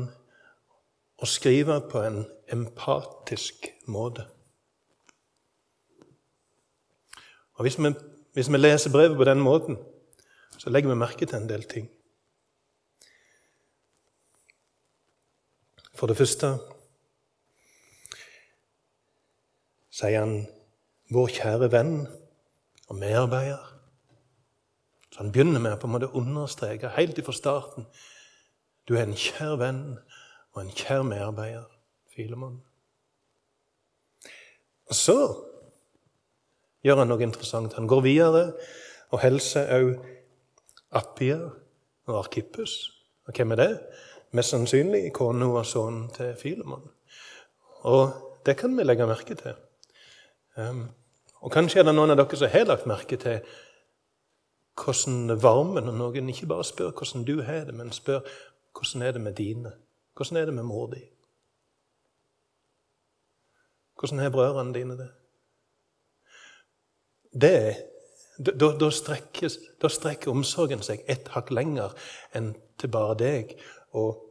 å 1.21 1.29
skrive 1.29 1.77
på 1.93 2.01
en 2.01 2.23
empatisk 2.53 3.67
måte. 3.87 4.27
Og 7.55 7.63
Hvis 7.63 7.79
vi, 7.79 7.95
hvis 8.33 8.53
vi 8.53 8.57
leser 8.57 8.93
brevet 8.93 9.17
på 9.17 9.25
den 9.25 9.41
måten, 9.41 9.79
så 10.59 10.71
legger 10.71 10.89
vi 10.89 10.97
merke 10.97 11.27
til 11.27 11.37
en 11.39 11.49
del 11.49 11.63
ting. 11.63 11.91
For 15.95 16.07
det 16.07 16.17
første 16.17 16.55
sier 19.91 20.21
han 20.21 20.47
'vår 21.11 21.29
kjære 21.29 21.73
venn 21.73 22.07
og 22.89 22.97
medarbeider'. 22.97 23.67
Så 25.13 25.19
Han 25.19 25.33
begynner 25.33 25.61
med 25.61 25.73
å 25.73 25.77
på 25.77 25.87
en 25.87 25.93
måte 25.93 26.15
understreke 26.15 26.89
helt 26.89 27.25
fra 27.25 27.33
starten 27.33 27.87
du 28.89 28.97
er 28.97 29.07
en 29.07 29.15
kjær 29.15 29.59
venn 29.61 29.83
og 30.55 30.63
en 30.63 30.73
kjær 30.75 31.05
medarbeider, 31.07 31.67
Filemon. 32.15 32.61
Og 34.91 34.95
så 34.95 35.19
gjør 36.83 37.03
han 37.03 37.13
noe 37.13 37.23
interessant. 37.23 37.77
Han 37.79 37.89
går 37.91 38.03
videre 38.07 38.45
og 39.11 39.23
hilser 39.23 39.71
òg 39.77 39.93
Appia 40.99 41.39
og 42.11 42.17
Arkippus. 42.19 42.77
Og 43.27 43.37
hvem 43.37 43.55
er 43.55 43.61
det? 43.61 43.71
Mest 44.35 44.55
sannsynlig 44.55 45.13
kona 45.15 45.47
og 45.47 45.67
sønnen 45.67 46.09
til 46.15 46.35
Filemon. 46.39 46.89
Og 47.87 48.11
det 48.47 48.57
kan 48.57 48.77
vi 48.77 48.85
legge 48.85 49.07
merke 49.07 49.35
til. 49.35 49.55
Um, 50.57 50.89
og 51.41 51.53
Kanskje 51.53 51.81
er 51.81 51.87
det 51.89 51.95
noen 51.95 52.13
av 52.13 52.19
dere 52.19 52.37
som 52.37 52.51
har 52.53 52.67
lagt 52.67 52.89
merke 52.91 53.17
til 53.21 53.41
hvordan 54.81 55.37
varmen 55.43 55.89
og 55.89 55.97
noen 55.97 56.29
ikke 56.33 56.49
bare 56.51 56.65
spør 56.65 56.93
hvordan 56.97 57.25
du 57.25 57.41
har 57.45 57.65
det, 57.69 57.75
men 57.75 57.93
spør 57.93 58.21
hvordan 58.75 59.07
er 59.07 59.13
det 59.17 59.23
med 59.23 59.35
dine. 59.39 59.73
Hvordan 60.17 60.37
er 60.37 60.51
det 60.51 60.55
med 60.55 60.69
mor 60.69 60.91
di? 60.93 61.03
Hvordan 64.01 64.19
har 64.19 64.33
brødrene 64.33 64.75
dine 64.75 64.97
det? 64.97 65.09
Det 67.41 67.57
da, 68.41 68.71
da, 68.81 68.91
strekker, 68.91 69.53
da, 69.83 69.89
strekker, 69.93 70.33
omsorgen 70.33 70.83
seg 70.85 71.05
et 71.11 71.29
hakk 71.35 71.51
lenger 71.53 71.93
enn 72.37 72.55
til 72.81 72.93
bare 72.93 73.17
deg. 73.21 73.53
Og 73.93 74.23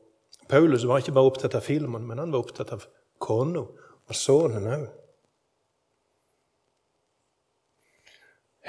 Paulus 0.50 0.88
var 0.90 1.04
ikke 1.04 1.14
bare 1.14 1.30
opptatt 1.30 1.58
av 1.58 1.66
Filemon, 1.66 2.08
men 2.10 2.22
han 2.22 2.34
var 2.34 2.42
opptatt 2.42 2.74
av 2.74 2.88
kona 3.22 3.62
og 3.62 4.18
sønnen 4.18 4.66
òg. 4.74 4.88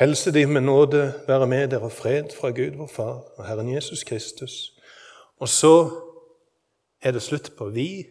Helse 0.00 0.33
de 0.33 0.47
med 0.49 0.64
nåde 0.64 1.02
være 1.28 1.49
med 1.49 1.73
dere 1.73 1.88
og 1.88 1.92
fred 1.92 2.30
fra 2.33 2.52
Gud 2.57 2.78
vår 2.78 2.88
Far 2.88 3.19
og 3.37 3.45
Herren 3.45 3.69
Jesus 3.69 4.04
Kristus. 4.04 4.73
Og 5.40 5.49
så 5.49 5.75
er 7.00 7.16
det 7.16 7.25
slutt 7.25 7.50
på 7.57 7.69
vi, 7.73 8.07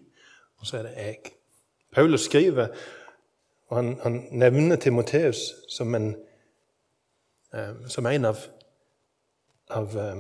og 0.60 0.70
så 0.70 0.82
er 0.82 0.90
det 0.90 0.98
jeg. 0.98 1.39
Paulus 1.94 2.22
skriver, 2.22 2.68
og 3.68 3.78
han, 3.78 4.00
han 4.04 4.28
nevner 4.32 4.76
Timoteus 4.76 5.38
som 5.70 5.96
en 5.96 6.16
Eh, 7.54 7.88
som 7.88 8.06
en 8.06 8.26
av, 8.26 8.38
av, 9.68 9.98
eh, 9.98 10.18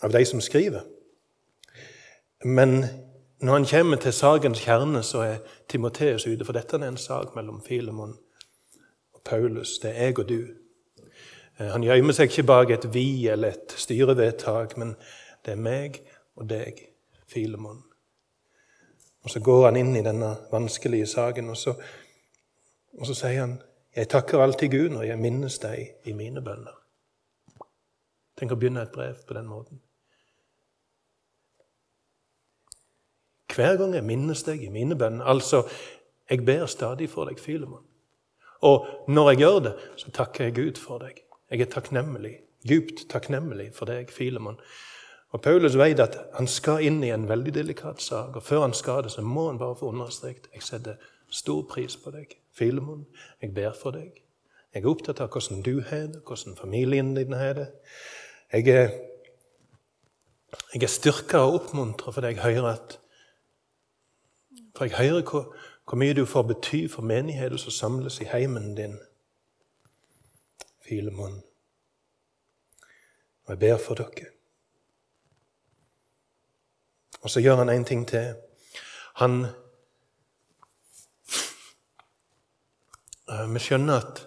av 0.00 0.10
de 0.12 0.24
som 0.24 0.40
skriver. 0.40 0.80
Men 2.44 2.84
når 3.38 3.52
han 3.52 3.66
kommer 3.66 3.96
til 3.96 4.12
sakens 4.12 4.60
kjerne, 4.60 5.02
så 5.02 5.22
er 5.22 5.36
Timoteus 5.68 6.26
ute. 6.26 6.44
For 6.44 6.52
dette 6.52 6.76
er 6.76 6.88
en 6.88 6.96
sak 6.96 7.36
mellom 7.36 7.62
Filemon 7.62 8.16
og 9.14 9.22
Paulus. 9.24 9.78
Det 9.78 9.90
er 9.90 10.02
jeg 10.08 10.18
og 10.18 10.28
du. 10.28 10.40
Eh, 11.58 11.70
han 11.70 11.86
gjemmer 11.86 12.18
seg 12.18 12.30
ikke 12.30 12.48
bak 12.50 12.74
et 12.74 12.90
vi 12.94 13.28
eller 13.30 13.54
et 13.54 13.78
styrevedtak, 13.78 14.76
men 14.76 14.96
det 15.46 15.54
er 15.54 15.62
meg 15.62 16.02
og 16.34 16.50
deg, 16.50 16.82
Filemon. 17.30 17.85
Og 19.26 19.30
Så 19.30 19.40
går 19.42 19.64
han 19.64 19.76
inn 19.76 19.96
i 19.98 20.04
denne 20.06 20.36
vanskelige 20.52 21.06
saken, 21.10 21.50
og 21.50 21.56
så, 21.58 21.72
og 22.94 23.08
så 23.08 23.14
sier 23.18 23.40
han 23.40 23.56
jeg 23.96 24.10
takker 24.12 24.38
alltid 24.38 24.70
Gud 24.70 24.92
når 24.92 25.06
jeg 25.08 25.18
minnes 25.18 25.56
deg 25.58 26.06
i 26.06 26.12
mine 26.14 26.42
bønner. 26.44 26.74
Tenk 28.36 28.52
å 28.52 28.58
begynne 28.60 28.84
et 28.84 28.92
brev 28.92 29.22
på 29.26 29.34
den 29.34 29.48
måten. 29.48 29.80
Hver 33.56 33.78
gang 33.80 33.96
jeg 33.96 34.04
minnes 34.04 34.44
deg 34.44 34.62
i 34.62 34.68
mine 34.70 34.98
bønner 35.00 35.24
Altså, 35.24 35.62
jeg 36.30 36.44
ber 36.44 36.66
stadig 36.68 37.08
for 37.10 37.26
deg, 37.26 37.40
Filemon. 37.40 37.82
Og 38.68 38.86
når 39.08 39.30
jeg 39.30 39.40
gjør 39.40 39.58
det, 39.64 39.74
så 39.96 40.12
takker 40.12 40.44
jeg 40.44 40.56
Gud 40.60 40.82
for 40.82 41.00
deg. 41.02 41.18
Jeg 41.50 41.64
er 41.64 41.72
takknemlig, 41.72 42.36
djupt 42.68 43.08
takknemlig 43.10 43.72
for 43.74 43.90
deg, 43.90 44.12
Filemon. 44.12 44.60
Og 45.34 45.42
Paulus 45.42 45.74
vet 45.78 46.00
at 46.00 46.18
han 46.34 46.46
skal 46.46 46.84
inn 46.86 47.02
i 47.04 47.10
en 47.10 47.26
veldig 47.28 47.54
delikat 47.54 48.02
sak, 48.02 48.36
og 48.36 48.42
før 48.42 48.60
han 48.60 48.74
skal 48.74 49.02
det, 49.04 49.12
så 49.12 49.22
må 49.22 49.48
han 49.48 49.58
bare 49.58 49.76
få 49.76 49.90
understreket 49.90 50.46
jeg 50.54 50.62
setter 50.62 51.00
stor 51.30 51.64
pris 51.70 51.96
på 51.96 52.12
deg. 52.14 52.36
Filemon, 52.54 53.06
jeg 53.42 53.54
ber 53.54 53.74
for 53.76 53.96
deg. 53.96 54.22
Jeg 54.74 54.84
er 54.84 54.88
opptatt 54.90 55.20
av 55.20 55.32
hvordan 55.32 55.62
du 55.64 55.80
har 55.88 56.06
det, 56.12 56.22
hvordan 56.26 56.56
familien 56.56 57.14
din 57.16 57.32
har 57.32 57.52
det. 57.58 57.66
Jeg 58.52 58.68
er, 58.68 58.90
jeg 60.74 60.82
er 60.82 60.92
styrka 60.92 61.42
og 61.42 61.60
oppmuntra 61.60 62.12
fordi 62.12 62.34
jeg 62.34 62.44
hører 62.44 62.70
at 62.76 63.00
For 64.76 64.84
jeg 64.84 64.96
hører 64.96 65.22
hvor, 65.22 65.56
hvor 65.88 65.96
mye 65.96 66.14
du 66.14 66.26
får 66.28 66.42
bety 66.42 66.86
for 66.92 67.02
menigheten 67.02 67.58
som 67.58 67.72
samles 67.72 68.20
i 68.20 68.28
heimen 68.28 68.74
din. 68.76 68.98
Filemon. 70.84 71.42
Og 73.46 73.50
jeg 73.50 73.58
ber 73.58 73.78
for 73.78 73.94
dere. 73.94 74.35
Og 77.26 77.30
så 77.32 77.42
gjør 77.42 77.64
han 77.64 77.72
en 77.72 77.84
ting 77.84 78.04
til. 78.06 78.36
Han 79.18 79.48
Eh, 83.26 83.46
vi 83.50 83.62
skjønner 83.62 84.02
at 84.04 84.22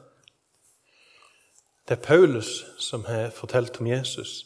det 1.88 1.96
er 1.96 2.03
Paulus 2.03 2.50
som 2.84 3.06
har 3.08 3.32
fortalt 3.34 3.79
om 3.82 3.88
Jesus, 3.89 4.44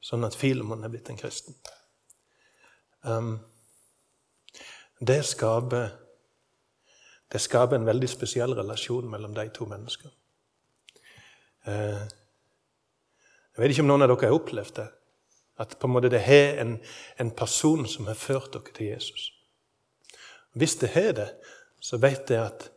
sånn 0.00 0.24
at 0.24 0.36
Filemon 0.38 0.86
er 0.86 0.92
blitt 0.92 1.10
en 1.10 1.18
kristen. 1.18 1.56
Um, 3.02 3.34
det 5.04 5.20
skaper, 5.26 5.90
det 7.28 7.42
skaper 7.42 7.76
en 7.76 7.88
veldig 7.88 8.08
spesiell 8.10 8.54
relasjon 8.56 9.10
mellom 9.10 9.34
de 9.36 9.44
to 9.54 9.66
menneskene. 9.68 10.14
Uh, 11.68 12.06
jeg 13.52 13.60
vet 13.60 13.74
ikke 13.74 13.84
om 13.84 13.90
noen 13.90 14.06
av 14.06 14.14
dere 14.14 14.30
har 14.30 14.38
opplevd 14.38 14.78
det. 14.78 14.88
At 15.58 15.76
på 15.78 15.86
en 15.86 15.92
måte 15.92 16.10
det 16.12 16.22
er 16.26 16.60
en, 16.62 16.78
en 17.18 17.30
person 17.30 17.86
som 17.86 18.06
har 18.06 18.14
ført 18.14 18.52
dere 18.54 18.74
til 18.74 18.92
Jesus. 18.92 19.32
Hvis 20.54 20.76
det 20.76 20.88
har 20.94 21.12
det, 21.12 21.28
så 21.80 21.98
vet 21.98 22.30
jeg 22.30 22.44
at 22.44 22.70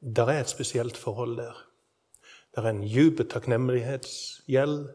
det 0.00 0.24
er 0.24 0.40
et 0.40 0.48
spesielt 0.50 0.96
forhold 0.96 1.36
der. 1.36 1.66
Det 2.54 2.64
er 2.64 2.70
en 2.70 2.82
djup 2.82 3.20
takknemlighetsgjeld. 3.30 4.88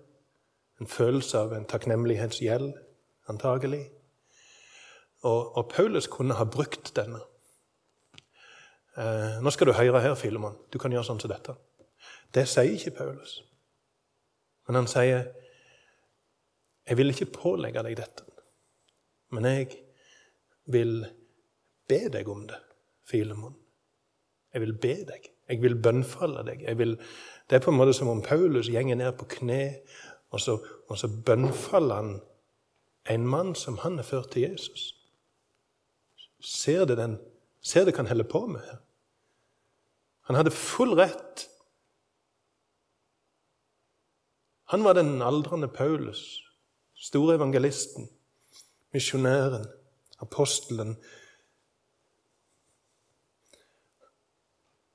En 0.81 0.88
følelse 0.88 1.39
av 1.39 1.53
en 1.55 1.65
takknemlighetsgjeld, 1.65 2.74
antagelig. 3.31 3.86
Og, 5.24 5.57
og, 5.57 5.69
Paulus 5.69 6.07
kunne 6.07 6.36
ha 6.36 6.43
brukt 6.43 6.91
denne. 6.95 7.22
Eh, 8.98 9.39
nå 9.41 9.50
skal 9.50 9.67
du 9.67 9.74
høre 9.74 10.01
her, 10.01 10.15
Filemon. 10.15 10.57
Du 10.74 10.77
kan 10.79 10.91
gjøre 10.91 11.07
sånn 11.07 11.22
som 11.24 11.31
dette. 11.31 11.55
Det 12.36 12.43
sier 12.50 12.75
ikke 12.75 12.98
Paulus. 12.98 13.39
Men 14.67 14.81
han 14.81 14.89
sier, 14.91 15.29
'Jeg 16.85 16.97
vil 16.97 17.09
ikke 17.09 17.33
pålegge 17.33 17.83
deg 17.83 17.97
dette, 17.97 18.23
men 19.31 19.45
jeg 19.45 19.77
vil 20.65 21.05
be 21.87 22.09
deg 22.09 22.27
om 22.29 22.47
det, 22.47 22.59
Filemon.' 23.03 23.55
Jeg 24.55 24.61
vil 24.61 24.77
be 24.79 24.93
deg. 25.03 25.25
Jeg 25.49 25.61
vil 25.61 25.75
bønnfalle 25.83 26.45
deg. 26.47 26.61
Vil, 26.77 26.95
det 27.49 27.57
er 27.57 27.63
på 27.63 27.73
en 27.73 27.77
måte 27.77 27.93
som 27.93 28.07
om 28.07 28.21
Paulus 28.23 28.69
gjenger 28.71 28.95
ned 28.95 29.17
på 29.19 29.27
kne, 29.27 29.81
og 30.31 30.39
så, 30.39 30.55
og 30.87 30.97
så 30.97 31.09
bønnfaller 31.25 31.95
han 31.95 32.13
en 33.11 33.27
mann 33.27 33.51
som 33.55 33.77
han 33.83 33.99
er 33.99 34.07
ført 34.07 34.31
til 34.31 34.47
Jesus. 34.47 34.93
Ser 36.39 36.85
det, 36.85 36.95
den, 36.97 37.17
ser 37.61 37.83
det 37.83 37.93
hva 37.93 38.05
han 38.05 38.13
holder 38.13 38.29
på 38.31 38.45
med 38.47 38.63
her? 38.63 38.79
Han 40.29 40.39
hadde 40.39 40.55
full 40.55 40.95
rett. 40.97 41.45
Han 44.73 44.87
var 44.87 44.97
den 44.97 45.19
aldrende 45.21 45.67
Paulus, 45.67 46.41
store 46.95 47.35
evangelisten, 47.35 48.09
misjonæren, 48.93 49.65
apostelen. 50.19 50.97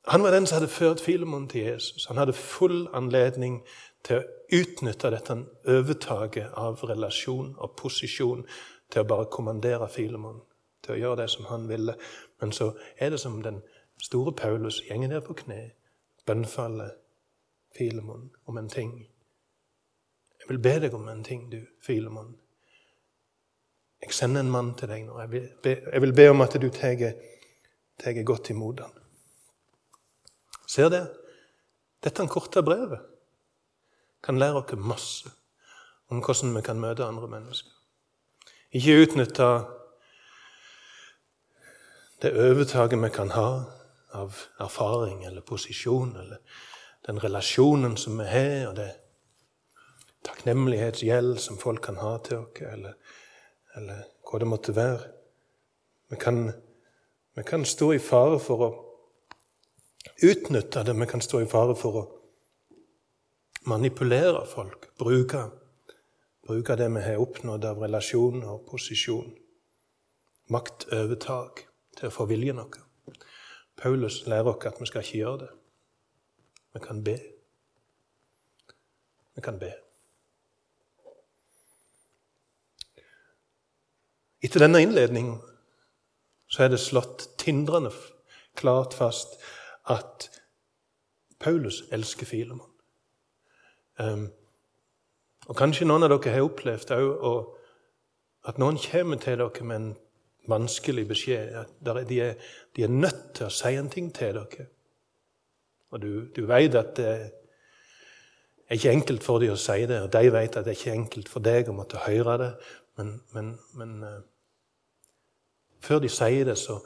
Han 0.07 0.23
var 0.23 0.30
den 0.30 0.47
som 0.47 0.57
hadde 0.57 0.73
ført 0.73 1.00
Filemon 1.00 1.49
til 1.49 1.61
Jesus. 1.61 2.04
Han 2.04 2.16
hadde 2.16 2.33
full 2.33 2.88
anledning 2.92 3.62
til 4.04 4.16
å 4.16 4.23
utnytte 4.52 5.11
dette 5.12 5.37
overtaket 5.69 6.57
av 6.57 6.80
relasjon 6.88 7.52
og 7.59 7.76
posisjon 7.76 8.47
til 8.90 9.02
å 9.02 9.09
bare 9.09 9.28
kommandere 9.30 9.88
Filemon, 9.88 10.40
til 10.83 10.97
å 10.97 10.99
gjøre 10.99 11.23
det 11.23 11.28
som 11.30 11.47
han 11.52 11.69
ville. 11.69 11.95
Men 12.40 12.52
så 12.52 12.73
er 12.99 13.11
det 13.11 13.21
som 13.21 13.42
den 13.42 13.61
store 14.02 14.33
Paulus 14.33 14.80
gjenger 14.88 15.12
ned 15.12 15.23
på 15.28 15.37
kne, 15.45 15.62
bønnfaller 16.26 16.97
Filemon 17.76 18.30
om 18.47 18.59
en 18.59 18.69
ting. 18.69 18.95
Vil 20.50 20.59
be 20.59 20.75
deg 20.83 20.95
om 20.97 21.07
en 21.09 21.23
ting, 21.25 21.47
du, 21.52 21.61
Filemon. 21.83 22.35
Jeg 24.02 24.16
sender 24.16 24.42
en 24.42 24.50
mann 24.50 24.73
til 24.75 24.90
deg 24.90 25.04
nå. 25.07 25.14
Jeg 25.21 25.30
vil 25.30 25.47
be, 25.62 25.76
jeg 25.85 26.02
vil 26.02 26.16
be 26.16 26.26
om 26.33 26.42
at 26.42 26.57
du 26.59 26.69
tar 26.75 28.19
godt 28.26 28.50
imot 28.50 28.83
han. 28.83 28.99
Ser 30.66 30.90
dere? 30.90 31.14
Dette 32.00 32.23
er 32.23 32.26
en 32.26 32.33
korte 32.33 32.62
brevet 32.64 33.07
kan 34.23 34.38
lære 34.38 34.54
oss 34.54 34.73
masse 34.76 35.30
om 36.09 36.21
hvordan 36.21 36.57
vi 36.57 36.62
kan 36.62 36.80
møte 36.80 37.04
andre 37.04 37.28
mennesker. 37.28 37.71
Ikke 38.73 39.02
utnytte 39.02 39.49
det 42.23 42.35
overtaket 42.37 43.00
vi 43.02 43.11
kan 43.14 43.30
ha 43.30 43.50
av 44.12 44.37
erfaring 44.61 45.25
eller 45.26 45.40
posisjon, 45.40 46.16
eller 46.16 46.37
den 47.07 47.23
relasjonen 47.23 47.97
som 47.97 48.19
vi 48.19 48.26
har, 48.26 48.69
og 48.69 48.76
det 48.76 48.90
takknemlighetsgjeld 50.27 51.39
som 51.41 51.59
folk 51.59 51.83
kan 51.85 52.00
ha 52.00 52.17
til 52.25 52.43
oss, 52.43 52.62
eller, 52.73 52.97
eller 53.77 54.05
hva 54.27 54.41
det 54.41 54.49
måtte 54.49 54.77
være. 54.77 55.11
Vi 56.11 56.19
kan, 56.21 56.50
vi 57.37 57.45
kan 57.47 57.65
stå 57.65 57.93
i 57.95 58.03
fare 58.03 58.39
for 58.43 58.65
å 58.67 58.71
utnytte 60.27 60.85
det, 60.85 60.97
vi 60.97 61.09
kan 61.09 61.23
stå 61.25 61.43
i 61.45 61.49
fare 61.50 61.77
for 61.79 62.00
å 62.00 62.05
manipulere 63.71 64.45
folk, 64.49 64.91
bruke, 64.99 65.45
bruke 66.47 66.77
det 66.77 66.89
vi 66.95 67.05
har 67.05 67.23
oppnådd 67.23 67.67
av 67.69 67.83
relasjon 67.85 68.43
og 68.45 68.65
posisjon, 68.71 69.35
maktovertak, 70.50 71.67
til 71.99 72.09
å 72.09 72.15
få 72.15 72.27
viljen 72.31 72.61
vår. 72.61 72.81
Paulus 73.81 74.23
lærer 74.29 74.53
oss 74.53 74.67
at 74.69 74.81
vi 74.81 74.89
skal 74.89 75.05
ikke 75.05 75.19
gjøre 75.19 75.39
det. 75.45 75.53
Vi 76.75 76.83
kan 76.85 77.05
be. 77.05 77.17
Vi 79.35 79.43
kan 79.45 79.59
be. 79.59 79.73
Etter 84.40 84.64
denne 84.64 84.80
innledningen 84.82 85.38
så 86.50 86.64
er 86.64 86.73
det 86.73 86.80
slått 86.82 87.28
tindrende 87.38 87.92
klart 88.59 88.97
fast 88.97 89.38
at 89.90 90.28
Paulus 91.40 91.82
elsker 91.92 92.26
Filemon. 92.26 92.68
Um, 94.00 94.28
og 95.49 95.56
Kanskje 95.56 95.87
noen 95.88 96.04
av 96.06 96.12
dere 96.12 96.35
har 96.35 96.47
opplevd 96.47 96.92
òg 96.94 97.56
at 98.49 98.61
noen 98.61 98.78
kommer 98.80 99.20
til 99.20 99.40
dere 99.40 99.66
med 99.66 99.76
en 99.76 99.90
vanskelig 100.49 101.06
beskjed. 101.09 101.54
at 101.54 102.09
de 102.09 102.20
er, 102.20 102.35
de 102.76 102.82
er, 102.82 102.88
nødt 102.88 103.35
til 103.35 103.47
å 103.47 103.52
si 103.52 103.75
en 103.76 103.90
ting 103.90 104.12
til 104.14 104.35
dere. 104.35 104.66
Og 105.90 106.03
du, 106.03 106.26
du 106.37 106.46
vet 106.46 106.74
at 106.74 106.96
det 106.96 107.09
er 107.11 108.76
ikke 108.79 108.92
enkelt 108.92 109.24
for 109.24 109.42
dem 109.42 109.53
å 109.53 109.59
si 109.59 109.87
det, 109.87 110.03
og 110.03 110.12
de 110.12 110.33
vet 110.33 110.57
at 110.57 110.64
det 110.64 110.74
er 110.74 110.79
ikke 110.79 110.98
enkelt 110.98 111.29
for 111.29 111.44
deg 111.44 111.68
å 111.68 111.76
måtte 111.76 112.05
høre 112.07 112.37
det. 112.38 112.50
Men, 112.96 113.16
men, 113.35 113.55
men 113.74 113.96
uh, 114.05 114.20
før 115.81 116.03
de 116.05 116.09
sier 116.12 116.45
det, 116.49 116.59
så, 116.59 116.79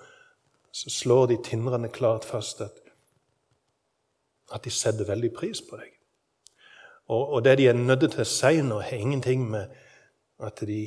så 0.73 0.91
slår 0.91 1.27
de 1.33 1.39
tindrende 1.45 1.91
klart 1.93 2.25
fast 2.25 2.61
at, 2.65 2.81
at 4.55 4.65
de 4.65 4.71
setter 4.71 5.09
veldig 5.09 5.33
pris 5.37 5.63
på 5.63 5.79
deg. 5.81 5.91
Og, 7.09 7.29
og, 7.29 7.45
det 7.45 7.59
de 7.59 7.69
er 7.69 7.77
nødt 7.77 8.07
til 8.11 8.23
å 8.23 8.29
si 8.29 8.61
nå, 8.65 8.81
har 8.81 9.01
ingenting 9.01 9.45
med 9.51 9.73
at 10.45 10.63
de 10.67 10.83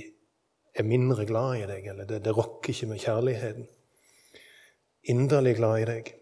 er 0.77 0.85
mindre 0.85 1.25
glad 1.29 1.61
i 1.61 1.67
deg, 1.69 1.89
eller 1.91 2.07
det, 2.09 2.23
det 2.25 2.33
rokker 2.37 2.73
ikke 2.73 2.89
med 2.89 3.01
kjærligheten. 3.01 3.67
Inderlig 5.13 5.55
glad 5.59 5.81
i 5.81 5.89
deg. 5.89 6.13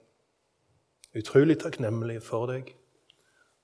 Utrolig 1.15 1.57
takknemlig 1.61 2.19
for 2.23 2.51
deg. 2.51 2.73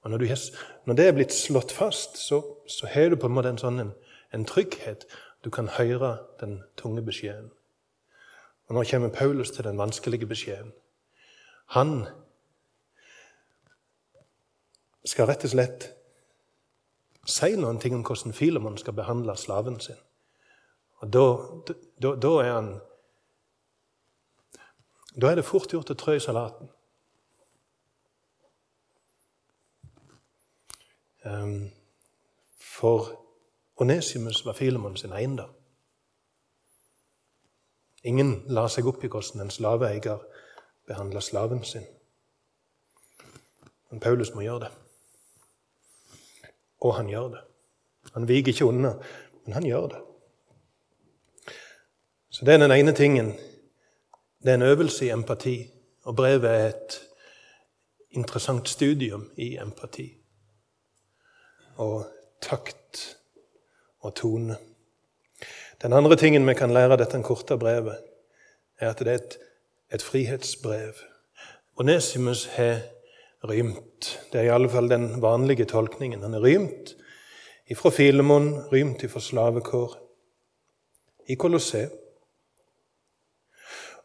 Og 0.01 0.11
når, 0.11 0.25
har, 0.31 0.39
når 0.87 0.97
det 0.97 1.07
er 1.07 1.17
blitt 1.17 1.35
slått 1.35 1.71
fast, 1.75 2.17
så, 2.17 2.41
så 2.67 2.87
har 2.89 3.11
du 3.11 3.19
på 3.19 3.29
en 3.29 3.35
måte 3.35 3.51
en 3.53 3.61
sånn 3.61 3.83
en, 3.83 3.91
en 4.33 4.45
trygghet. 4.47 5.05
Du 5.45 5.51
kan 5.53 5.69
høre 5.77 6.15
den 6.41 6.61
tunge 6.79 7.03
beskjeden. 7.05 7.51
Og 8.71 8.75
Nå 8.75 8.83
kommer 8.91 9.09
Paulus 9.09 9.51
til 9.51 9.63
den 9.63 9.77
vanskelige 9.77 10.25
beskjeden. 10.25 10.71
Han 11.65 12.05
skal 15.05 15.27
rett 15.27 15.43
og 15.43 15.51
slett 15.51 15.87
si 17.27 17.49
noen 17.59 17.81
ting 17.83 17.97
om 17.97 18.05
hvordan 18.07 18.31
Filemon 18.33 18.79
skal 18.79 18.95
behandle 18.95 19.35
slaven 19.35 19.75
sin. 19.83 19.99
Og 21.03 21.11
da, 21.11 21.25
er 22.45 22.53
han 22.53 22.71
Da 25.21 25.31
er 25.31 25.35
det 25.35 25.45
fort 25.45 25.67
gjort 25.75 25.91
å 25.91 25.99
trø 25.99 26.15
i 26.15 26.23
salaten. 26.23 26.71
Um, 31.27 31.71
for 32.55 33.11
Onesimus 33.75 34.45
var 34.45 34.55
Filemon 34.55 34.95
sin 34.97 35.11
eiendom. 35.11 35.51
Ingen 38.03 38.43
lar 38.49 38.67
seg 38.67 38.87
opp 38.89 39.03
i 39.03 39.09
hvordan 39.11 39.43
en 39.43 39.53
slaveeier 39.53 40.21
behandler 40.87 41.21
slaven 41.21 41.63
sin. 41.63 41.85
Men 43.91 43.99
Paulus 43.99 44.33
må 44.33 44.41
gjøre 44.41 44.65
det. 44.65 44.71
Og 46.81 46.95
han 46.95 47.09
gjør 47.09 47.27
det. 47.35 47.41
Han 48.13 48.27
viker 48.27 48.53
ikke 48.53 48.65
unna, 48.65 48.95
men 49.45 49.53
han 49.53 49.67
gjør 49.67 49.87
det. 49.91 50.01
Så 52.31 52.45
det 52.45 52.53
er 52.53 52.63
den 52.63 52.71
ene 52.71 52.93
tingen. 52.95 53.33
Det 54.43 54.49
er 54.49 54.53
en 54.53 54.69
øvelse 54.71 55.05
i 55.05 55.11
empati. 55.13 55.55
Og 56.03 56.15
brevet 56.15 56.49
er 56.49 56.67
et 56.67 57.01
interessant 58.09 58.69
studium 58.69 59.29
i 59.37 59.57
empati. 59.57 60.07
Og 61.75 62.05
takt 62.41 63.17
og 63.99 64.15
tone. 64.15 64.57
Den 65.81 65.93
andre 65.93 66.15
tingen 66.15 66.47
vi 66.47 66.53
kan 66.53 66.73
lære 66.73 66.93
av 66.93 66.99
dette 67.01 67.21
korte 67.25 67.57
brevet, 67.57 67.97
er 68.79 68.91
at 68.91 68.99
det 69.01 69.07
er 69.07 69.19
et, 69.21 69.37
et 69.97 70.03
frihetsbrev. 70.05 70.99
Onesimus 71.81 72.45
har 72.55 72.83
rymt. 73.49 74.19
Det 74.31 74.39
er 74.39 74.49
i 74.49 74.53
alle 74.53 74.69
fall 74.69 74.89
den 74.89 75.21
vanlige 75.21 75.65
tolkningen. 75.65 76.21
Han 76.21 76.37
er 76.37 76.43
rymt 76.43 76.93
ifra 77.71 77.89
Filemon, 77.89 78.53
rymt 78.71 79.03
ifra 79.03 79.19
slavekår 79.19 79.97
i 81.29 81.35
Kolosseum. 81.35 81.97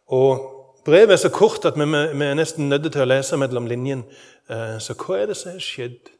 Og 0.06 0.52
Brevet 0.86 1.12
er 1.12 1.16
så 1.16 1.28
kort 1.34 1.64
at 1.64 1.74
vi, 1.74 1.84
vi 1.84 2.24
er 2.24 2.36
nesten 2.38 2.68
nødt 2.70 2.92
til 2.94 3.02
å 3.02 3.08
lese 3.10 3.36
mellom 3.36 3.64
linjen. 3.66 4.04
Eh, 4.46 4.76
så 4.78 4.94
hva 4.94 5.16
er 5.18 5.32
det 5.32 5.34
som 5.34 5.56
har 5.56 5.64
skjedd? 5.64 6.12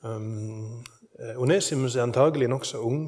Um, 0.00 0.80
Onesimus 1.36 1.96
er 1.96 2.06
antagelig 2.06 2.48
nokså 2.48 2.80
ung. 2.80 3.02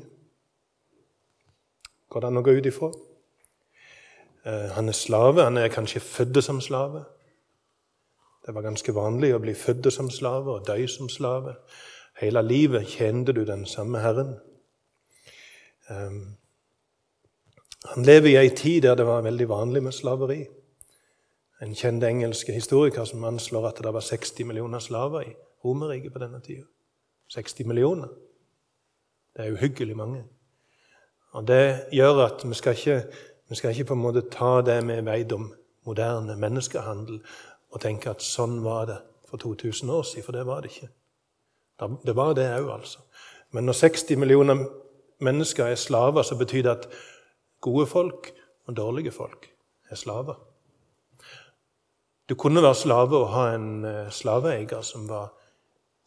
Går 2.09 2.23
det 2.23 2.31
an 2.31 2.41
å 2.41 2.45
gå 2.47 2.55
ut 2.57 2.69
ifra? 2.71 2.91
Uh, 4.47 4.73
han 4.77 4.89
er 4.89 4.97
slave. 4.97 5.45
Han 5.45 5.59
er 5.59 5.73
kanskje 5.75 6.03
født 6.05 6.43
som 6.45 6.61
slave. 6.63 7.05
Det 8.47 8.55
var 8.55 8.63
ganske 8.63 8.95
vanlig 8.95 9.33
å 9.35 9.43
bli 9.43 9.57
født 9.59 9.91
som 9.93 10.11
slave 10.11 10.53
og 10.55 10.67
dø 10.69 10.79
som 10.91 11.11
slave. 11.11 11.57
Hele 12.21 12.43
livet 12.47 12.87
tjente 12.89 13.35
du 13.35 13.43
den 13.45 13.67
samme 13.67 14.01
Herren. 14.05 14.37
Um, 15.91 16.37
han 17.87 18.07
lever 18.07 18.31
i 18.31 18.39
ei 18.41 18.51
tid 18.55 18.83
der 18.83 18.95
det 18.99 19.07
var 19.07 19.27
veldig 19.27 19.49
vanlig 19.49 19.83
med 19.83 19.95
slaveri. 19.95 20.45
En 21.63 21.75
kjent 21.75 22.05
engelsk 22.05 22.49
historiker 22.53 23.05
som 23.09 23.25
anslår 23.25 23.69
at 23.71 23.83
det 23.83 23.93
var 23.95 24.05
60 24.05 24.45
millioner 24.45 24.83
slaver 24.83 25.27
i 25.27 25.35
Romerriket 25.65 26.13
på 26.13 26.23
denne 26.23 26.41
tida. 26.45 26.67
60 27.33 27.67
millioner. 27.67 28.09
Det 29.37 29.45
er 29.45 29.53
uhyggelig 29.53 29.97
mange. 29.97 30.25
Og 31.37 31.45
Det 31.49 31.93
gjør 31.93 32.23
at 32.25 32.45
vi 32.49 32.55
skal 32.55 32.73
ikke, 32.73 33.03
vi 33.49 33.55
skal 33.55 33.71
ikke 33.71 33.85
på 33.91 33.95
en 33.95 34.01
måte 34.01 34.23
ta 34.33 34.63
det 34.65 34.79
vi 34.89 35.03
vet 35.05 35.33
om 35.37 35.51
moderne 35.85 36.37
menneskehandel, 36.37 37.21
og 37.71 37.81
tenke 37.83 38.11
at 38.11 38.25
sånn 38.25 38.63
var 38.65 38.87
det 38.89 38.97
for 39.29 39.43
2000 39.43 39.91
år 39.93 40.07
siden, 40.09 40.25
for 40.25 40.33
det 40.33 40.47
var 40.47 40.65
det 40.65 40.73
ikke. 40.73 40.89
Det 42.07 42.17
var 42.17 42.33
det 42.39 42.47
òg, 42.57 42.71
altså. 42.79 43.05
Men 43.53 43.69
når 43.69 43.77
60 43.83 44.17
millioner 44.17 44.65
mennesker 45.21 45.67
er 45.67 45.75
slaver, 45.75 46.23
så 46.23 46.39
betyr 46.41 46.63
det 46.63 46.73
at 46.73 46.89
gode 47.61 47.87
folk 47.87 48.33
og 48.67 48.77
dårlige 48.77 49.13
folk 49.13 49.51
er 49.91 49.97
slaver. 49.97 50.41
Du 52.29 52.35
kunne 52.35 52.63
være 52.63 52.75
slave 52.75 53.17
og 53.17 53.29
ha 53.29 53.47
en 53.55 53.85
eh, 53.85 54.11
slaveeier 54.11 54.83
som 54.83 55.09
var 55.09 55.31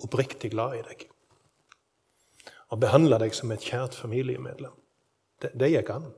oppriktig 0.04 0.52
glad 0.52 0.80
i 0.80 0.84
deg. 0.90 1.06
Og 2.70 2.82
behandla 2.82 3.22
deg 3.22 3.34
som 3.36 3.52
et 3.52 3.64
kjært 3.64 3.96
familiemedlem. 3.96 4.74
Det, 5.42 5.52
det 5.60 5.72
gikk 5.72 5.92
an. 5.94 6.10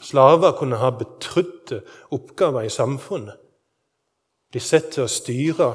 Slaver 0.00 0.56
kunne 0.58 0.78
ha 0.82 0.90
betrodde 0.90 1.82
oppgaver 2.14 2.66
i 2.66 2.72
samfunnet. 2.72 3.40
De 4.54 4.60
setter 4.62 4.92
til 4.94 5.06
å 5.06 5.10
styre 5.10 5.68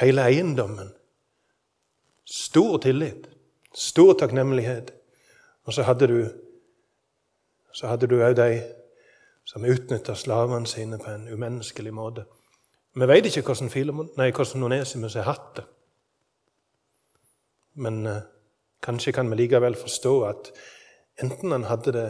hele 0.00 0.26
eiendommen. 0.28 0.90
Stor 2.28 2.76
tillit, 2.84 3.28
stor 3.72 4.12
takknemlighet. 4.20 4.92
Og 5.64 5.76
så 5.76 5.86
hadde 5.88 6.10
du 6.10 6.18
så 7.72 7.86
hadde 7.86 8.08
du 8.10 8.16
òg 8.18 8.34
de 8.34 8.62
som 9.46 9.64
utnytta 9.64 10.16
slavene 10.18 10.66
sine 10.66 10.98
på 10.98 11.12
en 11.12 11.28
umenneskelig 11.30 11.92
måte. 11.94 12.24
Vi 12.98 13.06
vet 13.06 13.28
ikke 13.28 13.52
hvordan, 13.52 13.70
Filemon, 13.70 14.08
nei, 14.18 14.32
hvordan 14.34 14.66
Onesimus 14.66 15.14
har 15.14 15.28
hatt 15.28 15.52
det. 15.60 15.64
Men 17.78 18.00
eh, 18.10 18.24
kanskje 18.82 19.12
kan 19.14 19.30
vi 19.30 19.38
likevel 19.38 19.76
forstå 19.78 20.14
at 20.26 20.50
enten 21.22 21.52
han 21.52 21.66
hadde 21.68 21.92
det 21.92 22.08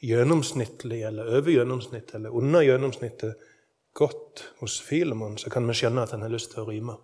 gjennomsnittlig 0.00 1.02
eller 1.02 1.28
over 1.36 1.52
gjennomsnittet 1.52 2.14
eller 2.14 2.36
under 2.36 2.64
gjennomsnittet 2.64 3.34
godt 3.92 4.44
hos 4.60 4.80
Filemon, 4.80 5.38
så 5.38 5.50
kan 5.50 5.68
vi 5.68 5.74
skjønne 5.74 6.02
at 6.02 6.14
han 6.14 6.22
har 6.22 6.32
lyst 6.32 6.54
til 6.54 6.62
å 6.62 6.68
rime. 6.70 6.96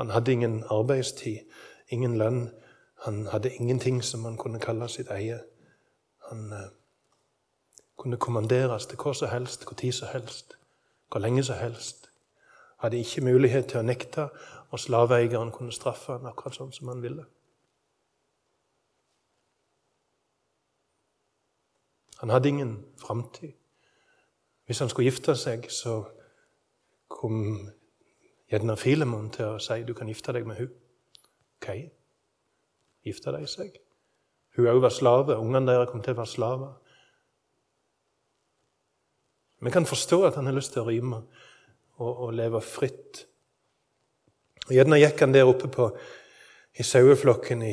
Han 0.00 0.10
hadde 0.10 0.32
ingen 0.32 0.62
arbeidstid, 0.70 1.44
ingen 1.88 2.16
lønn. 2.18 2.48
Han 3.04 3.26
hadde 3.26 3.52
ingenting 3.54 4.02
som 4.02 4.24
han 4.24 4.38
kunne 4.40 4.60
kalle 4.60 4.88
sitt 4.88 5.10
eie. 5.12 5.40
Han 6.30 6.52
eh, 6.52 6.70
kunne 8.00 8.16
kommanderes 8.16 8.86
til 8.88 9.00
hva 9.00 9.12
som 9.14 9.28
helst, 9.28 9.66
hvor 9.68 9.76
tid 9.76 9.92
som 9.92 10.08
helst, 10.12 10.56
hvor 11.12 11.20
lenge 11.20 11.44
som 11.44 11.60
helst. 11.60 12.08
Hadde 12.80 13.00
ikke 13.00 13.24
mulighet 13.24 13.68
til 13.72 13.82
å 13.82 13.84
nekte, 13.84 14.30
og 14.70 14.80
slaveeieren 14.80 15.52
kunne 15.52 15.74
straffe 15.74 16.16
han 16.16 16.30
akkurat 16.30 16.56
sånn 16.56 16.72
som 16.72 16.88
han 16.92 17.02
ville. 17.04 17.26
Han 22.20 22.30
hadde 22.30 22.48
ingen 22.48 22.84
framtid. 23.00 23.52
Hvis 24.66 24.78
han 24.78 24.88
skulle 24.88 25.10
gifte 25.10 25.34
seg, 25.36 25.64
så 25.72 26.02
kom 27.08 27.70
gjerne 28.50 28.76
Filemon 28.76 29.30
til 29.34 29.54
å 29.54 29.62
si 29.62 29.80
du 29.86 29.94
kan 29.96 30.08
gifte 30.10 30.34
deg 30.36 30.46
med 30.46 30.60
hun. 30.60 30.74
Ok, 31.60 31.70
gifte 33.06 33.32
de 33.34 33.46
seg. 33.48 33.80
Hun 34.56 34.68
òg 34.68 34.82
var 34.84 34.94
slave. 34.94 35.38
Ungene 35.38 35.72
deres 35.72 35.90
kom 35.90 36.02
til 36.04 36.14
å 36.14 36.20
være 36.20 36.32
slaver. 36.34 36.72
Vi 39.60 39.72
kan 39.72 39.86
forstå 39.86 40.22
at 40.28 40.36
han 40.38 40.48
har 40.48 40.56
lyst 40.56 40.72
til 40.72 40.82
å 40.82 40.88
rime 40.88 41.22
og, 42.00 42.10
og 42.10 42.34
leve 42.34 42.60
fritt. 42.64 43.26
Og 44.66 44.74
Gjerne 44.76 45.00
gikk 45.00 45.24
han 45.24 45.34
der 45.34 45.48
oppe 45.48 45.68
på, 45.72 45.88
i 46.78 46.84
saueflokken 46.86 47.64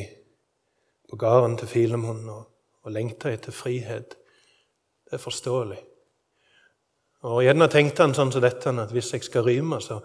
på 1.07 1.19
gården 1.19 1.59
til 1.59 1.71
Filemon 1.71 2.23
og, 2.31 2.47
og 2.83 2.95
lengta 2.95 3.31
etter 3.31 3.55
frihet. 3.55 4.17
Det 5.07 5.15
er 5.15 5.23
forståelig. 5.23 5.77
Og 7.27 7.43
Gjerne 7.43 7.67
tenkte 7.71 8.03
han 8.03 8.15
sånn 8.15 8.31
som 8.33 8.41
dette, 8.43 8.69
at 8.69 8.91
hvis 8.93 9.13
jeg 9.15 9.23
skal 9.25 9.45
ryme, 9.47 9.77
så 9.81 9.95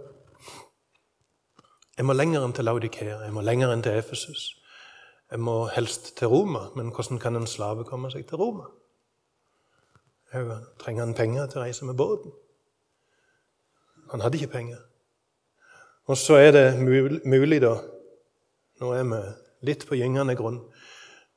Jeg 1.95 2.05
må 2.07 2.13
lenger 2.15 2.43
enn 2.43 2.55
til 2.55 2.67
Laudikea, 2.67 3.15
jeg 3.27 3.33
må 3.35 3.41
lenger 3.43 3.71
enn 3.71 3.83
til 3.83 3.99
Efesus. 3.99 4.64
Jeg 5.31 5.39
må 5.39 5.65
helst 5.73 6.17
til 6.17 6.27
Roma, 6.27 6.67
men 6.75 6.91
hvordan 6.93 7.19
kan 7.19 7.35
en 7.35 7.47
slave 7.47 7.83
komme 7.83 8.11
seg 8.13 8.27
til 8.29 8.37
Roma? 8.37 8.67
Trenger 10.79 11.05
han 11.05 11.15
penger 11.17 11.47
til 11.47 11.61
å 11.61 11.63
reise 11.63 11.85
med 11.87 11.97
båten? 11.97 12.33
Han 14.11 14.21
hadde 14.21 14.37
ikke 14.37 14.53
penger. 14.53 14.81
Og 16.05 16.17
så 16.17 16.37
er 16.37 16.51
det 16.53 16.65
mulig, 17.25 17.61
da 17.61 17.77
Nå 18.75 18.89
er 18.91 19.05
vi 19.07 19.19
litt 19.69 19.85
på 19.87 19.95
gyngende 19.95 20.33
grunn, 20.35 20.57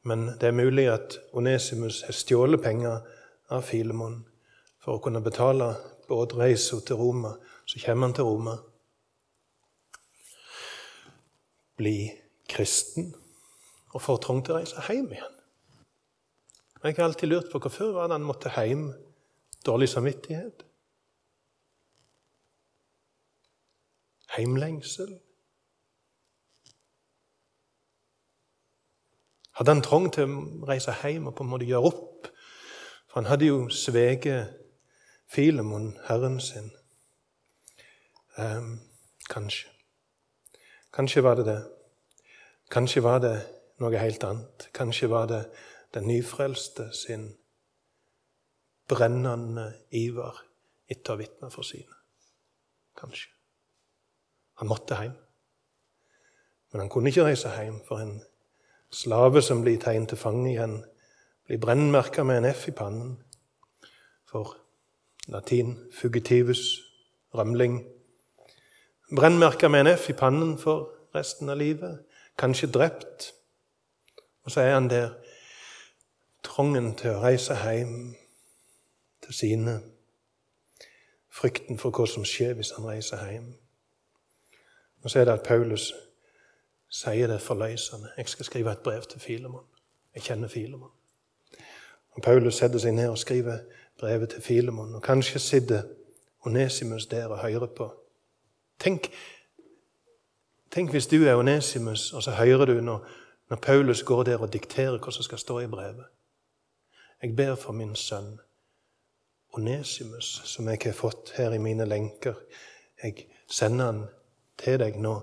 men 0.03 0.25
det 0.41 0.49
er 0.49 0.57
mulig 0.59 0.89
at 0.91 1.15
Onesimus 1.39 2.01
har 2.09 2.17
stjålet 2.17 2.61
penger 2.65 3.05
av 3.55 3.63
Filemon 3.63 4.17
for 4.83 4.99
å 4.99 5.03
kunne 5.05 5.23
betale 5.23 5.69
båtreisa 6.11 6.81
til 6.83 6.99
Roma. 6.99 7.37
Så 7.63 7.79
kommer 7.85 8.09
han 8.09 8.17
til 8.17 8.27
Roma. 8.27 8.57
Bli 11.79 12.11
kristen 12.51 13.13
og 13.95 14.03
får 14.05 14.23
trang 14.25 14.43
til 14.45 14.55
å 14.55 14.59
reise 14.61 14.85
hjem 14.89 15.13
igjen. 15.13 15.37
Jeg 16.85 16.97
har 16.97 17.09
alltid 17.09 17.29
lurt 17.29 17.53
på 17.53 17.59
hvorfor 17.59 17.95
var 17.97 18.11
det 18.11 18.19
han 18.19 18.27
måtte 18.27 18.53
hjem. 18.55 18.91
Dårlig 19.67 19.89
samvittighet? 19.91 20.63
Heimlengsel? 24.37 25.17
Hadde 29.59 29.75
han 29.75 29.83
trang 29.83 30.07
til 30.15 30.31
å 30.31 30.69
reise 30.71 30.95
hjem 31.03 31.27
og 31.27 31.35
på 31.35 31.47
en 31.47 31.51
måte 31.51 31.67
gjøre 31.67 31.91
opp 31.91 32.31
for 33.09 33.21
han 33.21 33.31
hadde 33.31 33.47
jo 33.47 33.69
sveget 33.69 34.55
Filemon, 35.29 35.99
herren 36.05 36.41
sin. 36.41 36.71
Um, 38.39 38.81
kanskje. 39.31 39.69
Kanskje 40.93 41.23
var 41.23 41.35
det 41.35 41.47
det. 41.47 41.63
Kanskje 42.71 43.03
var 43.03 43.19
det 43.19 43.47
noe 43.83 43.99
helt 44.01 44.25
annet. 44.25 44.69
Kanskje 44.75 45.11
var 45.11 45.29
det 45.31 45.43
den 45.95 46.09
nyfrelste 46.11 46.91
sin 46.93 47.31
brennende 48.89 49.73
iver 49.95 50.37
etter 50.89 51.15
å 51.15 51.21
vitne 51.21 51.51
for 51.53 51.67
sine. 51.67 51.95
Kanskje. 52.99 53.31
Han 54.59 54.71
måtte 54.71 54.97
hjem. 54.99 55.17
Men 56.73 56.83
han 56.83 56.91
kunne 56.93 57.13
ikke 57.13 57.29
reise 57.29 57.53
hjem, 57.55 57.81
for 57.87 58.03
en 58.03 58.19
slave 58.91 59.43
som 59.45 59.63
blir 59.63 59.79
tegnet 59.81 60.13
til 60.13 60.21
fange 60.21 60.51
igjen, 60.51 60.81
blir 61.49 61.61
brennmerka 61.63 62.25
med 62.29 62.43
en 62.43 62.51
F 62.51 62.67
i 62.69 62.75
pannen. 62.77 63.15
For 64.29 64.57
latin 65.29 65.77
fugitivus, 65.97 66.81
rømling. 67.37 67.81
Brennmerka 69.17 69.69
med 69.69 69.87
en 69.87 69.95
F 69.95 70.11
i 70.11 70.17
pannen 70.17 70.59
for 70.61 70.91
resten 71.17 71.49
av 71.49 71.57
livet. 71.61 72.03
Kanskje 72.39 72.69
drept. 72.73 73.33
Og 74.49 74.53
så 74.53 74.61
er 74.61 74.75
han 74.75 74.91
der, 74.91 75.11
trangen 76.43 76.95
til 76.97 77.11
å 77.11 77.19
reise 77.21 77.53
hjem 77.53 78.15
til 79.27 79.35
sine. 79.37 79.75
Frykten 81.29 81.77
for 81.77 81.93
hva 81.93 82.07
som 82.09 82.25
skjer 82.25 82.55
hvis 82.57 82.71
han 82.79 82.87
reiser 82.89 83.27
hjem. 83.29 83.51
Og 85.05 85.13
så 85.13 85.21
er 85.21 85.29
det 85.29 85.35
at 85.35 85.45
Paulus 85.45 85.91
sier 86.89 87.29
det 87.29 87.43
forløsende. 87.45 88.15
Jeg 88.17 88.33
skal 88.33 88.49
skrive 88.49 88.73
et 88.73 88.81
brev 88.89 89.05
til 89.05 89.21
Filemon. 89.21 89.69
Jeg 90.17 90.25
kjenner 90.31 90.49
Filemon. 90.49 90.97
Og 92.17 92.25
Paulus 92.25 92.57
setter 92.63 92.81
seg 92.81 92.97
ned 92.97 93.13
og 93.13 93.21
skriver 93.21 93.61
brevet 94.01 94.33
til 94.33 94.49
Filemon. 94.49 94.97
Og 94.97 95.05
kanskje 95.05 95.45
sitter 95.45 95.83
Onesimus 96.49 97.07
der 97.07 97.29
og 97.29 97.45
hører 97.45 97.69
på. 97.77 97.93
Tenk, 98.81 99.13
tenk 100.73 100.97
hvis 100.97 101.13
du 101.13 101.21
er 101.21 101.37
Onesimus, 101.37 102.13
og 102.13 102.23
så 102.23 102.41
hører 102.41 102.65
du 102.65 102.81
når, 102.81 103.05
når 103.49 103.57
Paulus 103.57 104.03
går 104.03 104.23
der 104.23 104.43
og 104.43 104.53
dikterer 104.53 104.99
hva 104.99 105.13
som 105.13 105.25
skal 105.25 105.39
stå 105.39 105.59
i 105.61 105.71
brevet. 105.71 106.07
Jeg 107.23 107.37
ber 107.37 107.55
for 107.55 107.73
min 107.73 107.97
sønn 107.97 108.39
Onesimus, 109.57 110.43
som 110.45 110.69
jeg 110.69 110.79
har 110.85 110.93
fått 110.93 111.33
her 111.37 111.53
i 111.53 111.59
mine 111.59 111.85
lenker. 111.85 112.35
Jeg 113.03 113.27
sender 113.51 113.87
han 113.87 114.03
til 114.59 114.79
deg 114.79 114.99
nå, 115.01 115.15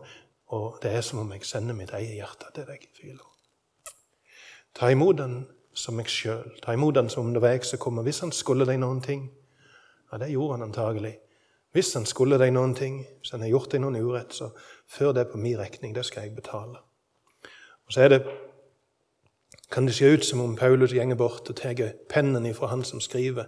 og 0.47 0.79
det 0.83 0.91
er 0.91 1.01
som 1.01 1.21
om 1.21 1.31
jeg 1.31 1.45
sender 1.45 1.77
mitt 1.77 1.93
eget 1.93 2.17
hjerte 2.17 2.51
til 2.55 2.65
deg. 2.67 2.87
Filo. 2.97 3.29
Ta 4.75 4.89
imot 4.91 5.19
han 5.19 5.45
som 5.75 5.95
meg 5.95 6.09
sjøl. 6.11 6.57
Ta 6.63 6.73
imot 6.73 6.97
han 6.97 7.09
som 7.09 7.27
om 7.27 7.33
det 7.35 7.43
var 7.43 7.55
jeg 7.55 7.65
som 7.69 7.79
kom. 7.79 8.01
Hvis 8.03 8.23
han 8.25 8.33
skulle 8.35 8.67
deg 8.67 8.81
noen 8.81 9.01
ting 9.01 9.29
Ja, 10.11 10.19
det 10.21 10.29
gjorde 10.29 10.53
han 10.53 10.67
antagelig. 10.67 11.15
Hvis 11.73 11.93
han 11.97 12.05
skulle 12.05 12.37
deg 12.39 12.53
noen 12.53 12.75
ting, 12.77 13.01
hvis 13.19 13.33
han 13.33 13.41
har 13.41 13.49
gjort 13.49 13.71
deg 13.73 13.81
noen 13.81 13.97
urett, 13.97 14.35
så 14.37 14.51
før 14.87 15.15
det 15.17 15.25
på 15.31 15.41
min 15.41 15.57
regning. 15.59 15.95
Det 15.95 16.05
skal 16.05 16.27
jeg 16.27 16.35
betale. 16.37 16.84
Og 17.85 17.93
så 17.93 18.01
er 18.01 18.07
det, 18.07 18.21
kan 19.71 19.87
det 19.87 19.95
se 19.95 20.13
ut 20.13 20.25
som 20.25 20.41
om 20.41 20.55
Paulus 20.55 20.93
gjenger 20.93 21.15
bort 21.15 21.49
og 21.49 21.55
tar 21.55 21.93
pennen 22.09 22.45
ifra 22.45 22.67
han 22.67 22.83
som 22.83 23.01
skriver. 23.01 23.45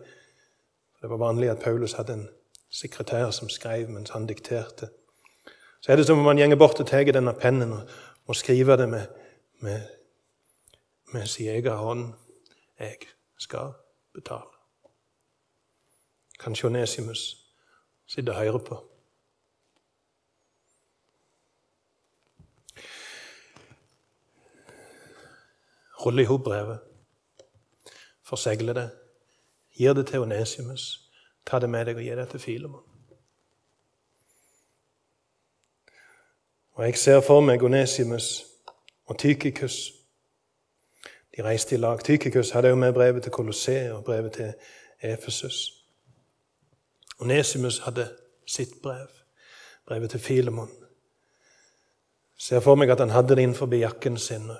Det 1.02 1.10
var 1.10 1.17
vanlig 1.17 1.50
at 1.50 1.60
Paulus 1.63 1.93
hadde 1.93 2.13
en 2.13 2.28
sekretær 2.69 3.32
som 3.32 3.50
skrev 3.50 3.89
mens 3.89 4.10
han 4.10 4.28
dikterte. 4.28 4.89
Så 5.82 5.91
er 5.91 5.95
det 5.95 6.06
som 6.08 6.19
om 6.19 6.26
han 6.26 6.38
gjenger 6.38 6.58
bort 6.58 6.80
og 6.80 6.88
tar 6.88 7.04
denne 7.04 7.34
pennen 7.34 7.73
og 7.73 7.89
og 8.28 8.36
skriver 8.36 8.76
det 8.76 8.89
med, 8.89 9.06
med, 9.60 9.82
med 11.13 11.26
sin 11.26 11.47
egen 11.47 11.71
hånd. 11.71 12.13
Jeg 12.80 12.95
skal 13.38 13.71
betale. 14.13 14.52
Kanskje 16.39 16.67
Onesimus 16.67 17.47
sitter 18.08 18.34
og 18.34 18.39
hører 18.39 18.58
på. 18.58 18.84
Rull 26.06 26.20
i 26.20 26.24
hop 26.24 26.44
brevet. 26.44 26.80
Forsegle 28.24 28.74
det. 28.74 28.90
Gir 29.78 29.94
det 29.94 30.08
til 30.08 30.20
Onesimus. 30.20 31.10
Ta 31.46 31.60
det 31.60 31.70
med 31.70 31.86
deg 31.86 31.96
og 31.96 32.04
gi 32.04 32.16
det 32.16 32.30
til 32.30 32.40
Filemon. 32.40 32.84
Og 36.78 36.86
Jeg 36.86 36.98
ser 36.98 37.22
for 37.22 37.42
meg 37.42 37.64
Onesimus 37.64 38.46
og 39.06 39.18
Tykikus. 39.18 39.92
De 41.38 41.44
reiste 41.44 41.76
i 41.76 41.78
lag. 41.78 42.04
Tykikus 42.04 42.52
hadde 42.52 42.70
jo 42.70 42.76
med 42.76 42.94
brevet 42.94 43.24
til 43.24 43.32
Kolosseet 43.32 43.92
og 43.92 44.04
brevet 44.04 44.34
til 44.34 44.54
Efesus. 45.02 45.74
Onesimus 47.20 47.80
hadde 47.80 48.10
sitt 48.46 48.82
brev, 48.84 49.08
brevet 49.86 50.10
til 50.10 50.20
Filemon. 50.20 50.70
Ser 52.38 52.60
for 52.60 52.76
meg 52.76 52.90
at 52.90 53.00
han 53.00 53.10
hadde 53.10 53.36
det 53.36 53.42
innenfor 53.42 53.74
jakken 53.74 54.18
sin 54.18 54.52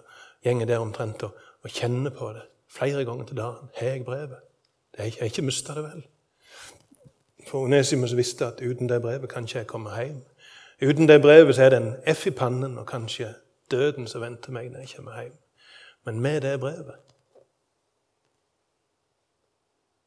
gjenger 0.44 0.66
der 0.66 0.80
omtrent 0.80 1.24
og, 1.24 1.38
og 1.64 1.70
kjenner 1.70 2.14
på 2.14 2.30
det 2.34 2.46
flere 2.68 3.06
ganger 3.06 3.26
til 3.26 3.38
dagen. 3.38 3.70
Har 3.76 3.88
jeg 3.88 4.06
brevet? 4.06 4.38
Jeg 4.98 5.14
har 5.20 5.26
ikke 5.26 5.42
mista 5.42 5.74
det 5.74 5.84
vel. 5.84 6.06
For 7.48 7.64
Onesimus 7.64 8.16
visste 8.16 8.46
at 8.46 8.62
uten 8.62 8.90
det 8.90 9.02
brevet 9.02 9.30
kan 9.30 9.48
jeg 9.54 9.68
komme 9.68 10.04
hjem. 10.04 10.24
Uten 10.82 11.08
det 11.08 11.22
brevet 11.22 11.56
så 11.56 11.64
er 11.64 11.70
det 11.70 11.82
en 11.82 12.16
F 12.16 12.28
i 12.28 12.32
pannen 12.32 12.78
og 12.78 12.86
kanskje 12.86 13.34
døden 13.72 14.08
som 14.08 14.22
venter 14.22 14.52
meg 14.52 14.72
når 14.72 14.80
jeg 14.80 14.90
kommer 14.96 15.22
hjem. 15.22 15.38
Men 16.06 16.20
med 16.20 16.42
det 16.42 16.60
brevet 16.60 16.96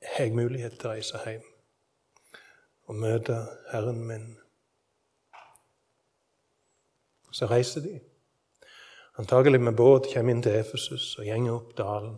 har 0.02 0.24
jeg 0.24 0.34
mulighet 0.34 0.78
til 0.78 0.88
å 0.88 0.92
reise 0.92 1.18
hjem 1.24 1.42
og 2.90 2.94
møte 2.94 3.36
Herren 3.70 4.04
min. 4.04 4.36
Så 7.32 7.46
reiser 7.46 7.80
de. 7.80 8.00
Antagelig 9.20 9.60
med 9.60 9.74
båt 9.76 10.06
kommer 10.14 10.32
inn 10.32 10.40
til 10.40 10.54
Efesus 10.56 11.10
og 11.20 11.26
gjenger 11.28 11.52
opp 11.52 11.74
dalen. 11.76 12.14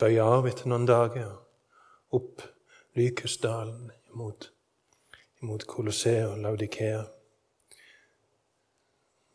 Bøyer 0.00 0.24
av 0.38 0.48
etter 0.48 0.72
noen 0.72 0.88
dager 0.88 1.34
opp 2.16 2.46
Lykesdalen 2.96 3.92
mot, 4.16 4.48
imot 5.44 5.68
Colosseum 5.68 6.38
og 6.38 6.42
Laudikea. 6.46 7.04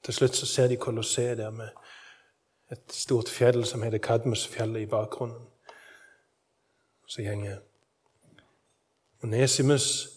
Til 0.01 0.17
slutt 0.17 0.41
så 0.41 0.49
ser 0.49 0.73
de 0.73 0.81
Colosseum 0.81 1.37
der 1.43 1.55
med 1.61 2.73
et 2.73 2.89
stort 2.89 3.29
fjell 3.29 3.61
som 3.69 3.85
heter 3.85 4.01
Kadmusfjellet, 4.01 4.81
i 4.81 4.89
bakgrunnen. 4.97 5.45
Så 7.05 7.21
gjenger 7.21 7.61
Onesimus 9.21 10.16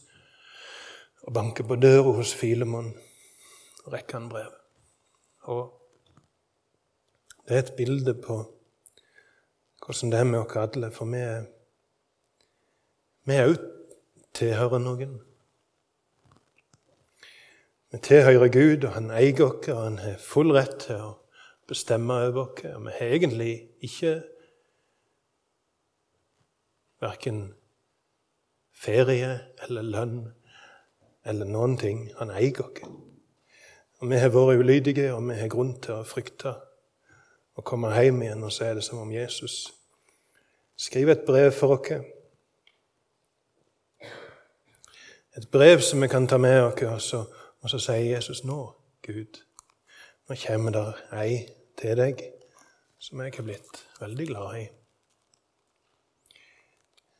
og 1.22 1.34
banker 1.34 1.66
på 1.66 1.76
døra 1.76 2.16
hos 2.16 2.34
Filemon 2.34 2.94
og 3.84 3.92
rekker 3.92 4.18
han 4.18 4.28
brev. 4.28 4.52
Og 5.52 5.62
det 7.48 7.56
er 7.56 7.64
et 7.64 7.76
bilde 7.76 8.14
på 8.14 8.42
hvordan 9.80 10.12
det 10.12 10.18
er 10.20 10.28
med 10.28 10.38
oss 10.38 10.56
alle, 10.60 10.90
for 10.94 11.08
vi 11.10 11.18
er 11.24 11.48
vi 13.28 13.36
òg 13.36 13.58
tilhører 14.34 14.80
noen. 14.80 15.18
Vi 17.92 17.98
tilhører 18.06 18.48
Gud, 18.54 18.86
og 18.88 18.94
Han 18.94 19.10
eier 19.10 19.42
oss, 19.44 19.68
og 19.68 19.82
Han 19.82 19.98
har 19.98 20.16
full 20.22 20.54
rett 20.56 20.78
til 20.86 21.02
å 21.04 21.10
bestemme 21.68 22.16
over 22.28 22.46
oss. 22.46 22.62
Vi 22.64 22.94
har 22.96 23.14
egentlig 23.18 23.52
ikke 23.84 24.14
verken 27.00 27.42
ferie 28.72 29.32
eller 29.66 29.82
lønn 29.82 30.20
eller 31.30 31.48
noen 31.48 31.76
ting. 31.78 32.08
Han 32.18 32.32
eier 32.34 32.64
oss. 32.64 32.82
Og 34.00 34.08
Vi 34.08 34.16
har 34.16 34.32
vært 34.32 34.60
ulydige, 34.60 35.14
og 35.14 35.28
vi 35.28 35.36
har 35.36 35.48
grunn 35.52 35.74
til 35.80 35.98
å 36.00 36.06
frykte 36.08 36.54
å 37.56 37.64
komme 37.66 37.92
hjem 37.92 38.22
igjen, 38.24 38.44
og 38.44 38.52
så 38.52 38.64
er 38.64 38.78
det 38.78 38.84
som 38.84 39.02
om 39.02 39.12
Jesus 39.12 39.66
skriver 40.80 41.18
et 41.18 41.26
brev 41.26 41.52
for 41.52 41.76
oss. 41.76 41.92
Et 45.36 45.46
brev 45.52 45.82
som 45.84 46.00
vi 46.00 46.08
kan 46.08 46.26
ta 46.26 46.38
med 46.40 46.62
oss, 46.62 47.12
og 47.14 47.70
så, 47.70 47.78
sier 47.78 48.16
Jesus 48.16 48.42
nå, 48.44 48.58
Gud, 49.04 49.42
nå 50.28 50.36
kommer 50.46 50.74
der 50.74 51.00
ei 51.20 51.46
til 51.76 51.96
deg 52.00 52.24
som 53.00 53.20
jeg 53.20 53.32
har 53.36 53.44
blitt 53.44 53.84
veldig 54.00 54.26
glad 54.28 54.56
i. 54.60 54.64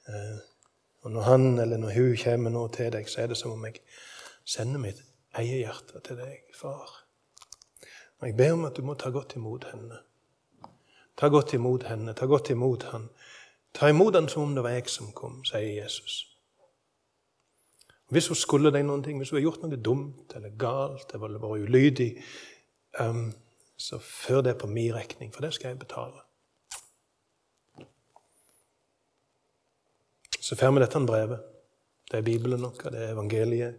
Eh, 0.09 0.50
og 1.01 1.11
når 1.11 1.21
han 1.21 1.59
eller 1.59 1.81
når 1.81 1.95
hun 1.97 2.17
kommer 2.25 2.51
nå 2.51 2.67
til 2.75 2.93
deg, 2.93 3.09
så 3.09 3.23
er 3.23 3.33
det 3.33 3.39
som 3.41 3.55
om 3.55 3.65
jeg 3.65 3.81
sender 4.45 4.83
mitt 4.83 5.03
eget 5.39 5.63
hjerte 5.63 6.01
til 6.05 6.19
deg, 6.21 6.43
far. 6.55 6.91
Og 8.21 8.29
jeg 8.29 8.37
ber 8.37 8.53
om 8.53 8.67
at 8.69 8.77
du 8.77 8.85
må 8.85 8.95
ta 8.95 9.11
godt 9.11 9.37
imot 9.39 9.65
henne. 9.73 10.01
Ta 11.17 11.29
godt 11.29 11.55
imot 11.57 11.87
henne, 11.89 12.15
ta 12.15 12.27
godt 12.27 12.51
imot 12.51 12.89
han. 12.93 13.09
Ta 13.75 13.89
imot 13.89 14.15
han 14.15 14.29
som 14.29 14.43
om 14.43 14.55
det 14.55 14.65
var 14.65 14.77
jeg 14.77 14.89
som 14.93 15.13
kom, 15.17 15.41
sier 15.45 15.83
Jesus. 15.83 16.27
Hvis 18.11 18.29
hun 18.29 18.37
skulle 18.37 18.73
deg 18.75 18.83
noen 18.85 19.05
ting, 19.07 19.19
hvis 19.19 19.31
hun 19.31 19.39
har 19.39 19.47
gjort 19.47 19.63
noe 19.63 19.79
dumt 19.79 20.35
eller 20.37 20.57
galt 20.59 21.13
eller 21.15 21.39
vært 21.39 21.69
ulydig, 21.69 22.09
um, 22.99 23.29
så 23.79 24.01
før 24.03 24.43
det 24.43 24.57
på 24.59 24.67
min 24.67 24.95
regning, 24.95 25.31
for 25.33 25.47
det 25.47 25.55
skal 25.55 25.73
jeg 25.73 25.79
betale. 25.79 26.25
Så 30.51 30.57
får 30.57 30.73
vi 30.75 30.81
dette 30.83 30.99
brevet. 31.07 31.43
Det 32.11 32.19
er 32.19 32.25
Bibelen 32.27 32.63
vår, 32.65 32.89
det 32.91 32.99
er 32.99 33.13
evangeliet. 33.13 33.75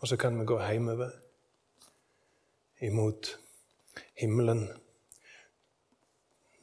Og 0.00 0.08
så 0.08 0.16
kan 0.16 0.38
vi 0.40 0.46
gå 0.48 0.56
hjemover 0.56 1.10
imot 2.80 3.28
himmelen. 4.16 4.62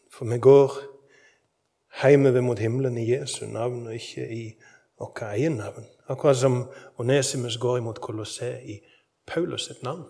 For 0.09 0.25
vi 0.25 0.39
går 0.41 0.79
hjemover 2.01 2.41
mot 2.41 2.59
himmelen 2.59 2.97
i 2.97 3.05
Jesu 3.11 3.45
navn 3.45 3.85
og 3.85 3.93
ikke 3.93 4.25
i 4.33 4.41
vårt 4.97 5.21
eget 5.29 5.51
navn. 5.51 5.85
Akkurat 6.09 6.41
som 6.41 6.63
Onesimus 6.97 7.57
går 7.61 7.77
imot 7.77 8.01
Kolosseum 8.01 8.65
i 8.65 8.79
Paulus 9.27 9.69
sitt 9.69 9.83
navn. 9.83 10.07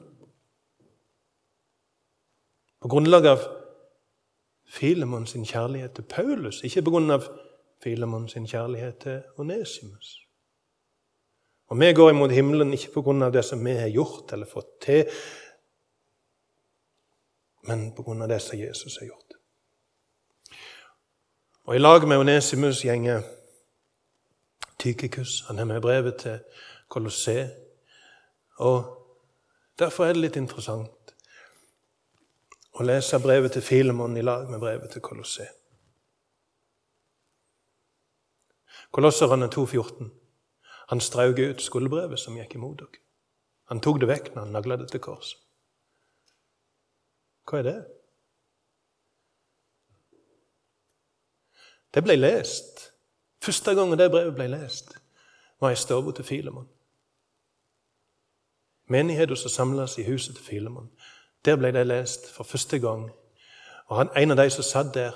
På 2.81 2.87
grunnlag 2.87 3.27
av 3.35 3.47
Filemon 4.65 5.27
sin 5.27 5.43
kjærlighet 5.45 5.99
til 5.99 6.07
Paulus, 6.07 6.63
ikke 6.63 6.87
på 6.87 6.95
grunn 6.95 7.11
av 7.11 7.27
Filemon 7.83 8.29
sin 8.29 8.47
kjærlighet 8.47 8.97
til 8.97 9.21
Onesimus. 9.37 10.17
Og 11.67 11.79
vi 11.79 11.93
går 11.93 12.09
imot 12.09 12.31
himmelen 12.31 12.73
ikke 12.73 12.91
av 13.23 13.31
det 13.33 13.45
som 13.45 13.65
vi 13.65 13.71
har 13.71 13.89
gjort 13.89 14.33
eller 14.33 14.45
fått 14.45 14.81
til, 14.81 15.05
men 17.63 17.93
av 18.21 18.27
det 18.27 18.41
som 18.41 18.59
Jesus 18.59 18.97
har 18.97 19.07
gjort. 19.07 19.37
Og 21.65 21.75
I 21.75 21.79
lag 21.79 22.07
med 22.07 22.17
Onesimus 22.17 22.83
gjenger 22.83 23.21
Tykikus. 24.79 25.43
Han 25.47 25.57
har 25.57 25.65
med 25.65 25.81
brevet 25.81 26.15
til 26.15 26.39
Kolossé. 26.89 27.47
Og 28.57 29.01
Derfor 29.81 30.05
er 30.05 30.13
det 30.13 30.21
litt 30.21 30.37
interessant 30.37 31.13
å 32.77 32.83
lese 32.85 33.17
brevet 33.23 33.55
til 33.55 33.63
Filemon 33.65 34.17
i 34.17 34.21
lag 34.21 34.49
med 34.51 34.61
brevet 34.61 34.91
til 34.93 35.01
Kolosse. 35.01 35.47
Kolosserne 38.91 39.47
2,14. 39.47 40.09
Han 40.89 41.01
strauk 41.01 41.39
ut 41.39 41.61
skuldbrevet 41.61 42.19
som 42.19 42.35
gikk 42.37 42.55
imot 42.55 42.79
dere. 42.79 42.99
Han 43.71 43.79
tok 43.79 44.01
det 44.01 44.09
vekk 44.09 44.33
når 44.33 44.43
han 44.43 44.51
nagla 44.51 44.75
det 44.81 44.89
til 44.91 44.99
kors. 44.99 45.35
Hva 47.47 47.61
er 47.61 47.67
det? 47.67 47.77
Det 51.93 52.03
ble 52.03 52.17
lest. 52.19 52.91
Første 53.41 53.75
gangen 53.75 53.99
det 53.99 54.11
brevet 54.11 54.35
ble 54.35 54.47
lest, 54.51 54.93
var 55.59 55.71
i 55.71 55.79
stua 55.79 56.11
til 56.11 56.25
Filemon. 56.25 56.67
Menigheten 58.91 59.39
som 59.39 59.49
samles 59.49 59.97
i 59.97 60.03
huset 60.03 60.35
til 60.35 60.45
Filemon. 60.45 60.91
Der 61.45 61.55
ble 61.55 61.71
det 61.71 61.87
lest 61.87 62.27
for 62.31 62.43
første 62.43 62.79
gang. 62.79 63.09
Og 63.87 63.97
han, 63.97 64.09
En 64.17 64.31
av 64.31 64.37
de 64.37 64.49
som 64.49 64.63
satt 64.63 64.93
der, 64.93 65.15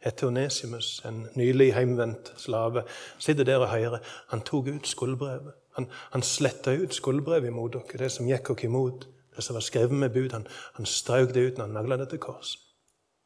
heter 0.00 0.26
Onesimus, 0.26 1.02
en 1.04 1.28
nylig 1.34 1.74
heimvendt 1.74 2.34
slave. 2.36 2.84
sitter 3.18 3.44
der 3.44 3.56
og 3.56 3.68
hører. 3.68 3.98
Han 4.28 4.40
tok 4.40 4.66
ut 4.66 4.86
skuldbrevet. 4.86 5.52
Han, 5.72 5.90
han 6.10 6.22
sletta 6.22 6.74
ut 6.74 6.94
skuldbrevet 6.94 7.46
imot 7.46 7.72
dere, 7.72 7.98
det 7.98 8.12
som 8.12 8.26
gikk 8.26 8.48
dere 8.48 8.64
imot. 8.64 9.08
Det 9.36 9.44
som 9.44 9.54
var 9.54 9.60
skrevet 9.60 9.92
med 9.92 10.10
bud. 10.10 10.30
Han, 10.30 10.46
han 10.74 10.86
strøk 10.86 11.34
det 11.34 11.52
ut 11.52 11.58
når 11.58 11.64
han 11.64 11.74
nagla 11.74 11.96
det 11.96 12.08
til 12.08 12.18
kors. 12.18 12.58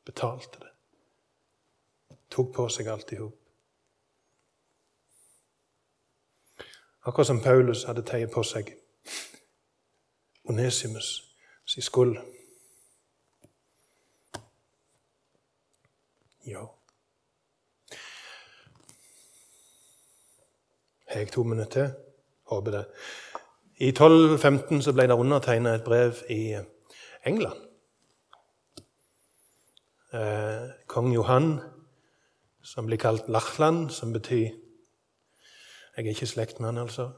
Betalte 0.05 0.61
det. 0.61 0.71
Tok 2.31 2.55
på 2.55 2.69
seg 2.69 2.89
alt 2.89 3.13
i 3.13 3.17
hop. 3.23 3.39
Akkurat 7.05 7.27
som 7.27 7.41
Paulus 7.41 7.85
hadde 7.85 8.03
tatt 8.03 8.31
på 8.33 8.43
seg 8.43 8.71
Onesimus 10.45 11.35
sin 11.67 11.83
skuld. 11.83 12.19
Ja 16.47 16.65
Har 21.09 21.21
jeg 21.21 21.33
to 21.33 21.43
minutter 21.43 21.71
til? 21.71 21.91
Håper 22.47 22.71
det. 22.71 22.85
I 23.77 23.89
1215 23.89 24.83
så 24.83 24.93
ble 24.93 25.07
det 25.07 25.15
undertegna 25.15 25.75
et 25.75 25.85
brev 25.85 26.15
i 26.31 26.57
England. 27.27 27.61
Eh, 30.15 30.71
Kong 30.87 31.15
Johan, 31.15 31.61
som 32.63 32.87
blir 32.87 32.99
kalt 32.99 33.29
Lachlan, 33.29 33.91
som 33.91 34.13
betyr 34.13 34.51
Jeg 35.97 36.07
er 36.07 36.09
ikke 36.09 36.23
i 36.23 36.27
slekt 36.27 36.61
med 36.61 36.69
han, 36.69 36.79
altså. 36.79 37.11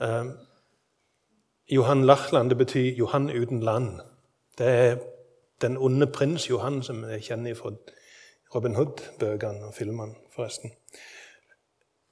Eh, 0.00 0.24
Johan 1.70 2.04
Lachlan, 2.04 2.48
det 2.48 2.58
betyr 2.58 2.94
Johan 2.94 3.30
uten 3.30 3.60
land. 3.60 4.00
Det 4.58 4.66
er 4.66 4.96
den 5.60 5.76
onde 5.76 6.06
prins 6.06 6.50
Johan 6.50 6.82
som 6.82 7.04
jeg 7.04 7.22
kjenner 7.22 7.54
fra 7.54 7.70
Robin 8.54 8.74
Hood-bøkene 8.74 9.68
og 9.68 9.74
filmene, 9.74 10.16
forresten. 10.34 10.72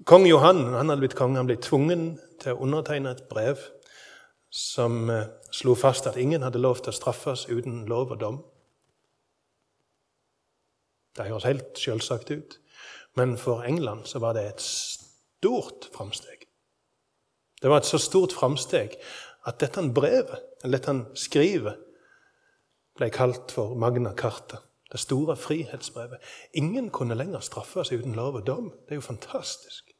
Kong 0.06 0.28
Johan 0.28 0.62
han 0.76 0.92
hadde 0.92 1.02
blitt 1.02 1.16
konge. 1.18 1.40
Han 1.40 1.48
ble 1.48 1.56
tvungen 1.58 2.04
til 2.38 2.54
å 2.54 2.62
undertegne 2.62 3.10
et 3.10 3.24
brev 3.30 3.58
som 4.54 5.10
eh, 5.10 5.26
slo 5.52 5.74
fast 5.76 6.06
at 6.06 6.16
ingen 6.20 6.44
hadde 6.46 6.62
lov 6.62 6.78
til 6.80 6.92
å 6.92 6.96
straffes 6.96 7.48
uten 7.50 7.82
lov 7.90 8.14
og 8.14 8.20
dom. 8.22 8.38
Det 11.18 11.26
høres 11.26 11.48
helt 11.48 11.80
selvsagt 11.80 12.30
ut, 12.30 12.58
men 13.18 13.34
for 13.40 13.66
England 13.66 14.06
så 14.06 14.22
var 14.22 14.38
det 14.38 14.46
et 14.46 14.62
stort 14.62 15.90
framsteg. 15.96 16.46
Det 17.58 17.70
var 17.70 17.82
et 17.82 17.90
så 17.90 17.98
stort 17.98 18.36
framsteg 18.38 18.94
at 19.50 19.58
dette 19.58 19.82
brevet, 19.90 20.38
eller 20.62 20.78
dette 20.78 21.18
skrivet, 21.18 21.82
ble 22.98 23.10
kalt 23.14 23.50
for 23.54 23.74
Magna 23.78 24.14
Carta. 24.14 24.62
Det 24.92 25.00
store 25.00 25.36
frihetsbrevet. 25.36 26.18
Ingen 26.54 26.90
kunne 26.90 27.14
lenger 27.14 27.40
straffe 27.40 27.84
seg 27.84 28.00
uten 28.00 28.14
lov 28.16 28.40
og 28.40 28.46
dom. 28.46 28.70
Det 28.70 28.96
er 28.96 29.00
jo 29.02 29.04
fantastisk. 29.04 29.92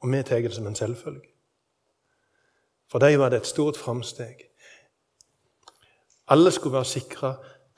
Og 0.00 0.10
vi 0.12 0.22
tar 0.22 0.42
det 0.42 0.54
som 0.54 0.66
en 0.66 0.74
selvfølge. 0.74 1.28
For 2.90 2.98
dem 2.98 3.18
var 3.20 3.28
det 3.28 3.40
et 3.40 3.46
stort 3.46 3.76
framsteg. 3.76 4.42
Alle 6.28 6.50
skulle 6.50 6.76
være 6.76 6.84
sikra 6.84 7.34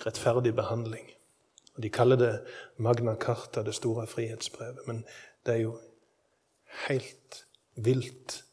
rettferdig 0.06 0.54
behandling. 0.54 1.10
Og 1.74 1.82
De 1.82 1.90
kaller 1.90 2.16
det 2.16 2.46
Magna 2.76 3.14
Carta, 3.14 3.62
det 3.62 3.74
store 3.74 4.06
frihetsbrevet. 4.06 4.86
Men 4.86 5.04
det 5.46 5.54
er 5.54 5.58
jo 5.58 5.78
helt 6.88 7.46
vilt. 7.76 8.44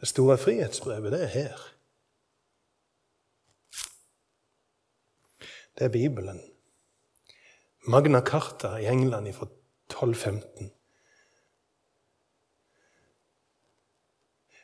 Det 0.00 0.08
store 0.08 0.38
frihetsbrevet, 0.38 1.12
det 1.12 1.22
er 1.22 1.26
her. 1.26 1.77
Det 5.78 5.84
er 5.84 5.94
Bibelen. 5.94 6.40
Magna 7.86 8.20
Carta 8.20 8.76
i 8.76 8.86
England 8.86 9.32
fra 9.32 9.46
1215. 9.90 10.72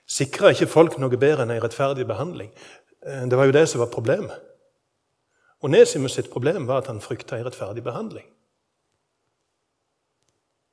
Sikra 0.07 0.51
ikke 0.53 0.67
folk 0.69 0.97
noe 0.99 1.17
bedre 1.17 1.47
enn 1.47 1.53
en 1.55 1.63
rettferdig 1.63 2.05
behandling? 2.09 2.51
Eh, 3.07 3.23
det 3.31 3.39
var 3.39 3.47
jo 3.47 3.55
det 3.55 3.69
som 3.71 3.81
var 3.81 3.93
problemet. 3.95 4.43
Onesimus 5.65 6.19
sitt 6.19 6.33
problem 6.33 6.67
var 6.67 6.83
at 6.83 6.91
han 6.91 7.01
frykta 7.01 7.39
en 7.39 7.47
rettferdig 7.47 7.85
behandling. 7.85 8.27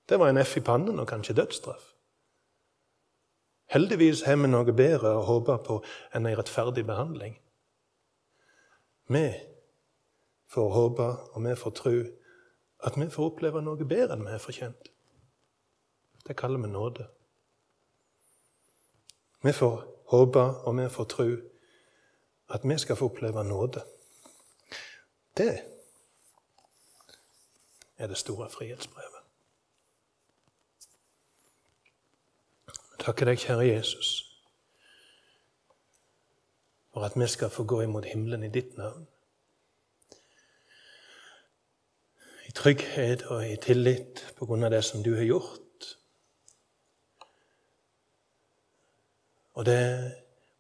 Det 0.10 0.20
var 0.20 0.30
en 0.30 0.42
F 0.42 0.58
i 0.58 0.66
pannen 0.66 1.00
og 1.00 1.08
kanskje 1.08 1.38
dødsstraff. 1.38 1.94
Heldigvis 3.72 4.26
har 4.28 4.36
vi 4.42 4.50
noe 4.52 4.74
bedre 4.76 5.14
å 5.16 5.24
håpe 5.24 5.56
på 5.64 5.80
enn 6.12 6.26
en 6.26 6.36
rettferdig 6.36 6.84
behandling. 6.90 7.38
Vi 9.08 9.24
får 10.52 10.70
håpe 10.74 11.08
og 11.32 11.44
vi 11.46 11.56
får 11.56 11.72
tro 11.80 11.96
at 12.84 12.98
vi 12.98 13.08
får 13.10 13.30
oppleve 13.32 13.62
noe 13.64 13.88
bedre 13.88 14.18
enn 14.18 14.26
vi 14.26 14.34
har 14.34 14.42
fortjent. 14.44 14.90
Det 16.28 16.36
kaller 16.38 16.62
vi 16.62 16.72
nåde. 16.72 17.08
Vi 19.44 19.54
får 19.54 19.86
håpe 20.12 20.44
og 20.68 20.78
vi 20.78 20.90
får 20.90 21.10
tro 21.16 21.30
at 22.52 22.68
vi 22.68 22.78
skal 22.78 23.00
få 23.00 23.08
oppleve 23.12 23.44
nåde. 23.44 23.84
Det 25.38 25.54
er 27.98 28.08
det 28.08 28.18
store 28.18 28.50
frihetsbrevet. 28.50 29.22
Takker 33.02 33.26
deg, 33.26 33.40
kjære 33.42 33.66
Jesus, 33.66 34.10
for 36.94 37.08
at 37.08 37.16
vi 37.18 37.26
skal 37.28 37.50
få 37.50 37.64
gå 37.66 37.80
imot 37.82 38.06
himmelen 38.06 38.44
i 38.44 38.52
ditt 38.54 38.76
navn. 38.78 39.08
I 42.52 42.54
trygghet 42.54 43.22
og 43.32 43.48
i 43.48 43.56
tillit 43.56 44.26
på 44.36 44.46
grunn 44.46 44.66
av 44.68 44.74
det 44.74 44.82
som 44.84 45.04
du 45.04 45.14
har 45.16 45.24
gjort. 45.24 45.86
Og 49.56 49.66
det 49.66 49.84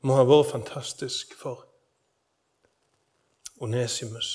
må 0.07 0.15
ha 0.15 0.23
vært 0.23 0.53
fantastisk 0.53 1.33
for 1.35 1.65
Onesimus 3.59 4.29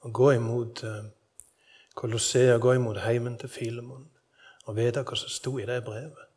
å 0.00 0.08
gå 0.16 0.30
imot 0.38 0.80
eh, 0.88 1.10
Kolossea, 2.00 2.56
gå 2.56 2.72
imot 2.78 3.02
heimen 3.04 3.36
til 3.38 3.52
Filemon 3.52 4.06
og 4.64 4.78
vite 4.78 5.02
hva 5.04 5.18
som 5.20 5.28
sto 5.28 5.52
i 5.60 5.66
det 5.68 5.82
brevet. 5.84 6.30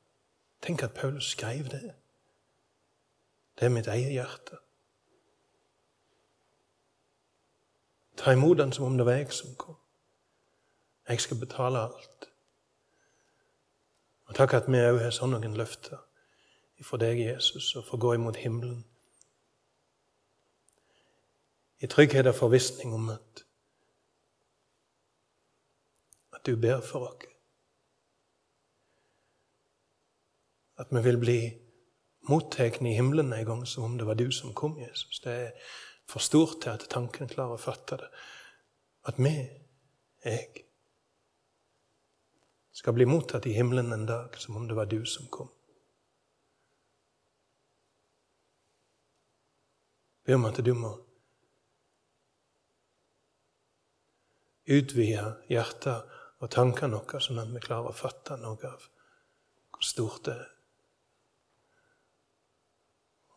Tenk 0.64 0.84
at 0.84 0.98
Paulus 0.98 1.32
skrev 1.32 1.70
det. 1.72 1.94
Det 3.56 3.70
er 3.70 3.72
mitt 3.72 3.88
eget 3.88 4.12
hjerte. 4.12 4.60
Ta 8.20 8.36
imot 8.36 8.60
den 8.60 8.76
som 8.76 8.90
om 8.90 9.00
det 9.00 9.08
var 9.08 9.22
jeg 9.22 9.32
som 9.32 9.56
kom. 9.56 9.80
Jeg 11.10 11.20
skal 11.22 11.40
betale 11.40 11.80
alt. 11.80 12.30
Og 14.26 14.36
takk 14.36 14.54
at 14.54 14.70
vi 14.72 14.80
òg 14.80 15.02
har 15.04 15.12
sånn 15.12 15.36
noen 15.36 15.58
løfter 15.60 16.00
for 16.84 17.00
deg, 17.00 17.22
Jesus, 17.24 17.76
og 17.80 17.86
får 17.88 18.00
gå 18.04 18.14
imot 18.18 18.40
himmelen. 18.44 18.82
I 21.80 21.88
trygghet 21.88 22.28
og 22.28 22.36
forvissning 22.36 22.94
om 22.96 23.10
at, 23.14 23.44
at 26.36 26.44
du 26.48 26.56
ber 26.60 26.82
for 26.84 27.08
oss. 27.08 27.30
At 30.80 30.92
vi 30.92 31.04
vil 31.06 31.20
bli 31.22 31.40
mottatt 32.28 32.82
i 32.82 32.96
himmelen 32.96 33.34
en 33.36 33.46
gang 33.46 33.66
som 33.68 33.86
om 33.86 33.98
det 34.00 34.08
var 34.08 34.18
du 34.20 34.32
som 34.32 34.56
kom, 34.56 34.80
Jesus. 34.80 35.20
Det 35.24 35.34
er 35.34 35.52
for 36.10 36.20
stort 36.20 36.62
til 36.64 36.74
at 36.74 36.88
tanken 36.90 37.30
klarer 37.32 37.56
å 37.56 37.62
fatte 37.62 38.00
det. 38.02 38.10
At 39.08 39.20
vi, 39.20 39.36
jeg, 40.26 40.66
skal 42.74 42.94
bli 42.94 43.06
mottatt 43.06 43.46
i 43.46 43.54
himmelen 43.54 43.94
en 43.94 44.06
dag 44.10 44.38
som 44.38 44.58
om 44.58 44.68
det 44.68 44.78
var 44.78 44.90
du 44.90 45.06
som 45.06 45.28
kom. 45.30 45.50
Be 50.26 50.36
om 50.36 50.46
at 50.48 50.62
du 50.64 50.72
må 50.74 50.94
utvide 54.64 55.26
hjertet 55.52 56.14
og 56.40 56.52
tankene 56.52 56.96
våre, 56.96 57.20
sånn 57.20 57.42
at 57.44 57.52
vi 57.52 57.62
klarer 57.64 57.92
å 57.92 57.98
fatte 57.98 58.40
noe 58.40 58.70
av 58.70 58.88
hvor 59.74 59.84
stort 59.84 60.24
det 60.30 60.38
er. 60.40 60.50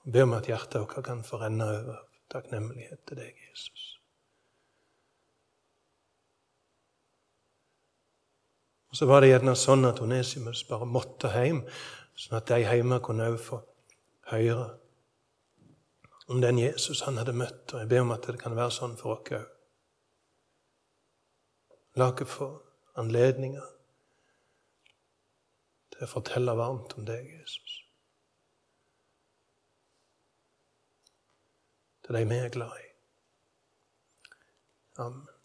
Be 0.07 0.23
om 0.23 0.37
at 0.39 0.47
hjertet 0.47 0.79
vårt 0.79 1.03
kan 1.05 1.27
få 1.27 1.43
renne 1.43 1.67
over 1.81 2.05
takknemlighet 2.31 3.03
til 3.09 3.19
deg, 3.19 3.35
Jesus. 3.51 3.96
Og 8.97 8.99
Så 8.99 9.07
var 9.07 9.21
det 9.21 9.29
gjerne 9.29 9.53
sånn 9.61 9.85
at 9.85 9.99
Onesimus 10.01 10.63
bare 10.65 10.87
måtte 10.89 11.29
hjem, 11.29 11.59
sånn 12.17 12.39
at 12.39 12.47
de 12.49 12.63
hjemme 12.63 12.97
kunne 13.05 13.27
òg 13.29 13.35
få 13.45 13.59
høre 14.31 14.71
om 16.33 16.41
den 16.41 16.63
Jesus 16.63 17.03
han 17.05 17.21
hadde 17.21 17.35
møtt. 17.37 17.75
Og 17.75 17.83
jeg 17.83 17.91
ber 17.91 18.07
om 18.07 18.15
at 18.17 18.25
det 18.25 18.39
kan 18.41 18.57
være 18.57 18.73
sånn 18.73 18.97
for 18.97 19.19
oss 19.19 19.35
òg. 19.37 19.53
La 22.01 22.09
oss 22.09 22.33
få 22.39 22.49
anledninger 22.97 23.69
til 25.93 26.09
å 26.09 26.11
fortelle 26.17 26.57
varmt 26.57 26.97
om 26.97 27.05
deg, 27.05 27.29
Jesus. 27.37 27.79
Til 32.09 32.17
de 32.17 32.27
vi 32.33 32.45
er 32.49 32.53
glad 32.57 32.81
i. 32.81 32.93
Amen. 35.05 35.36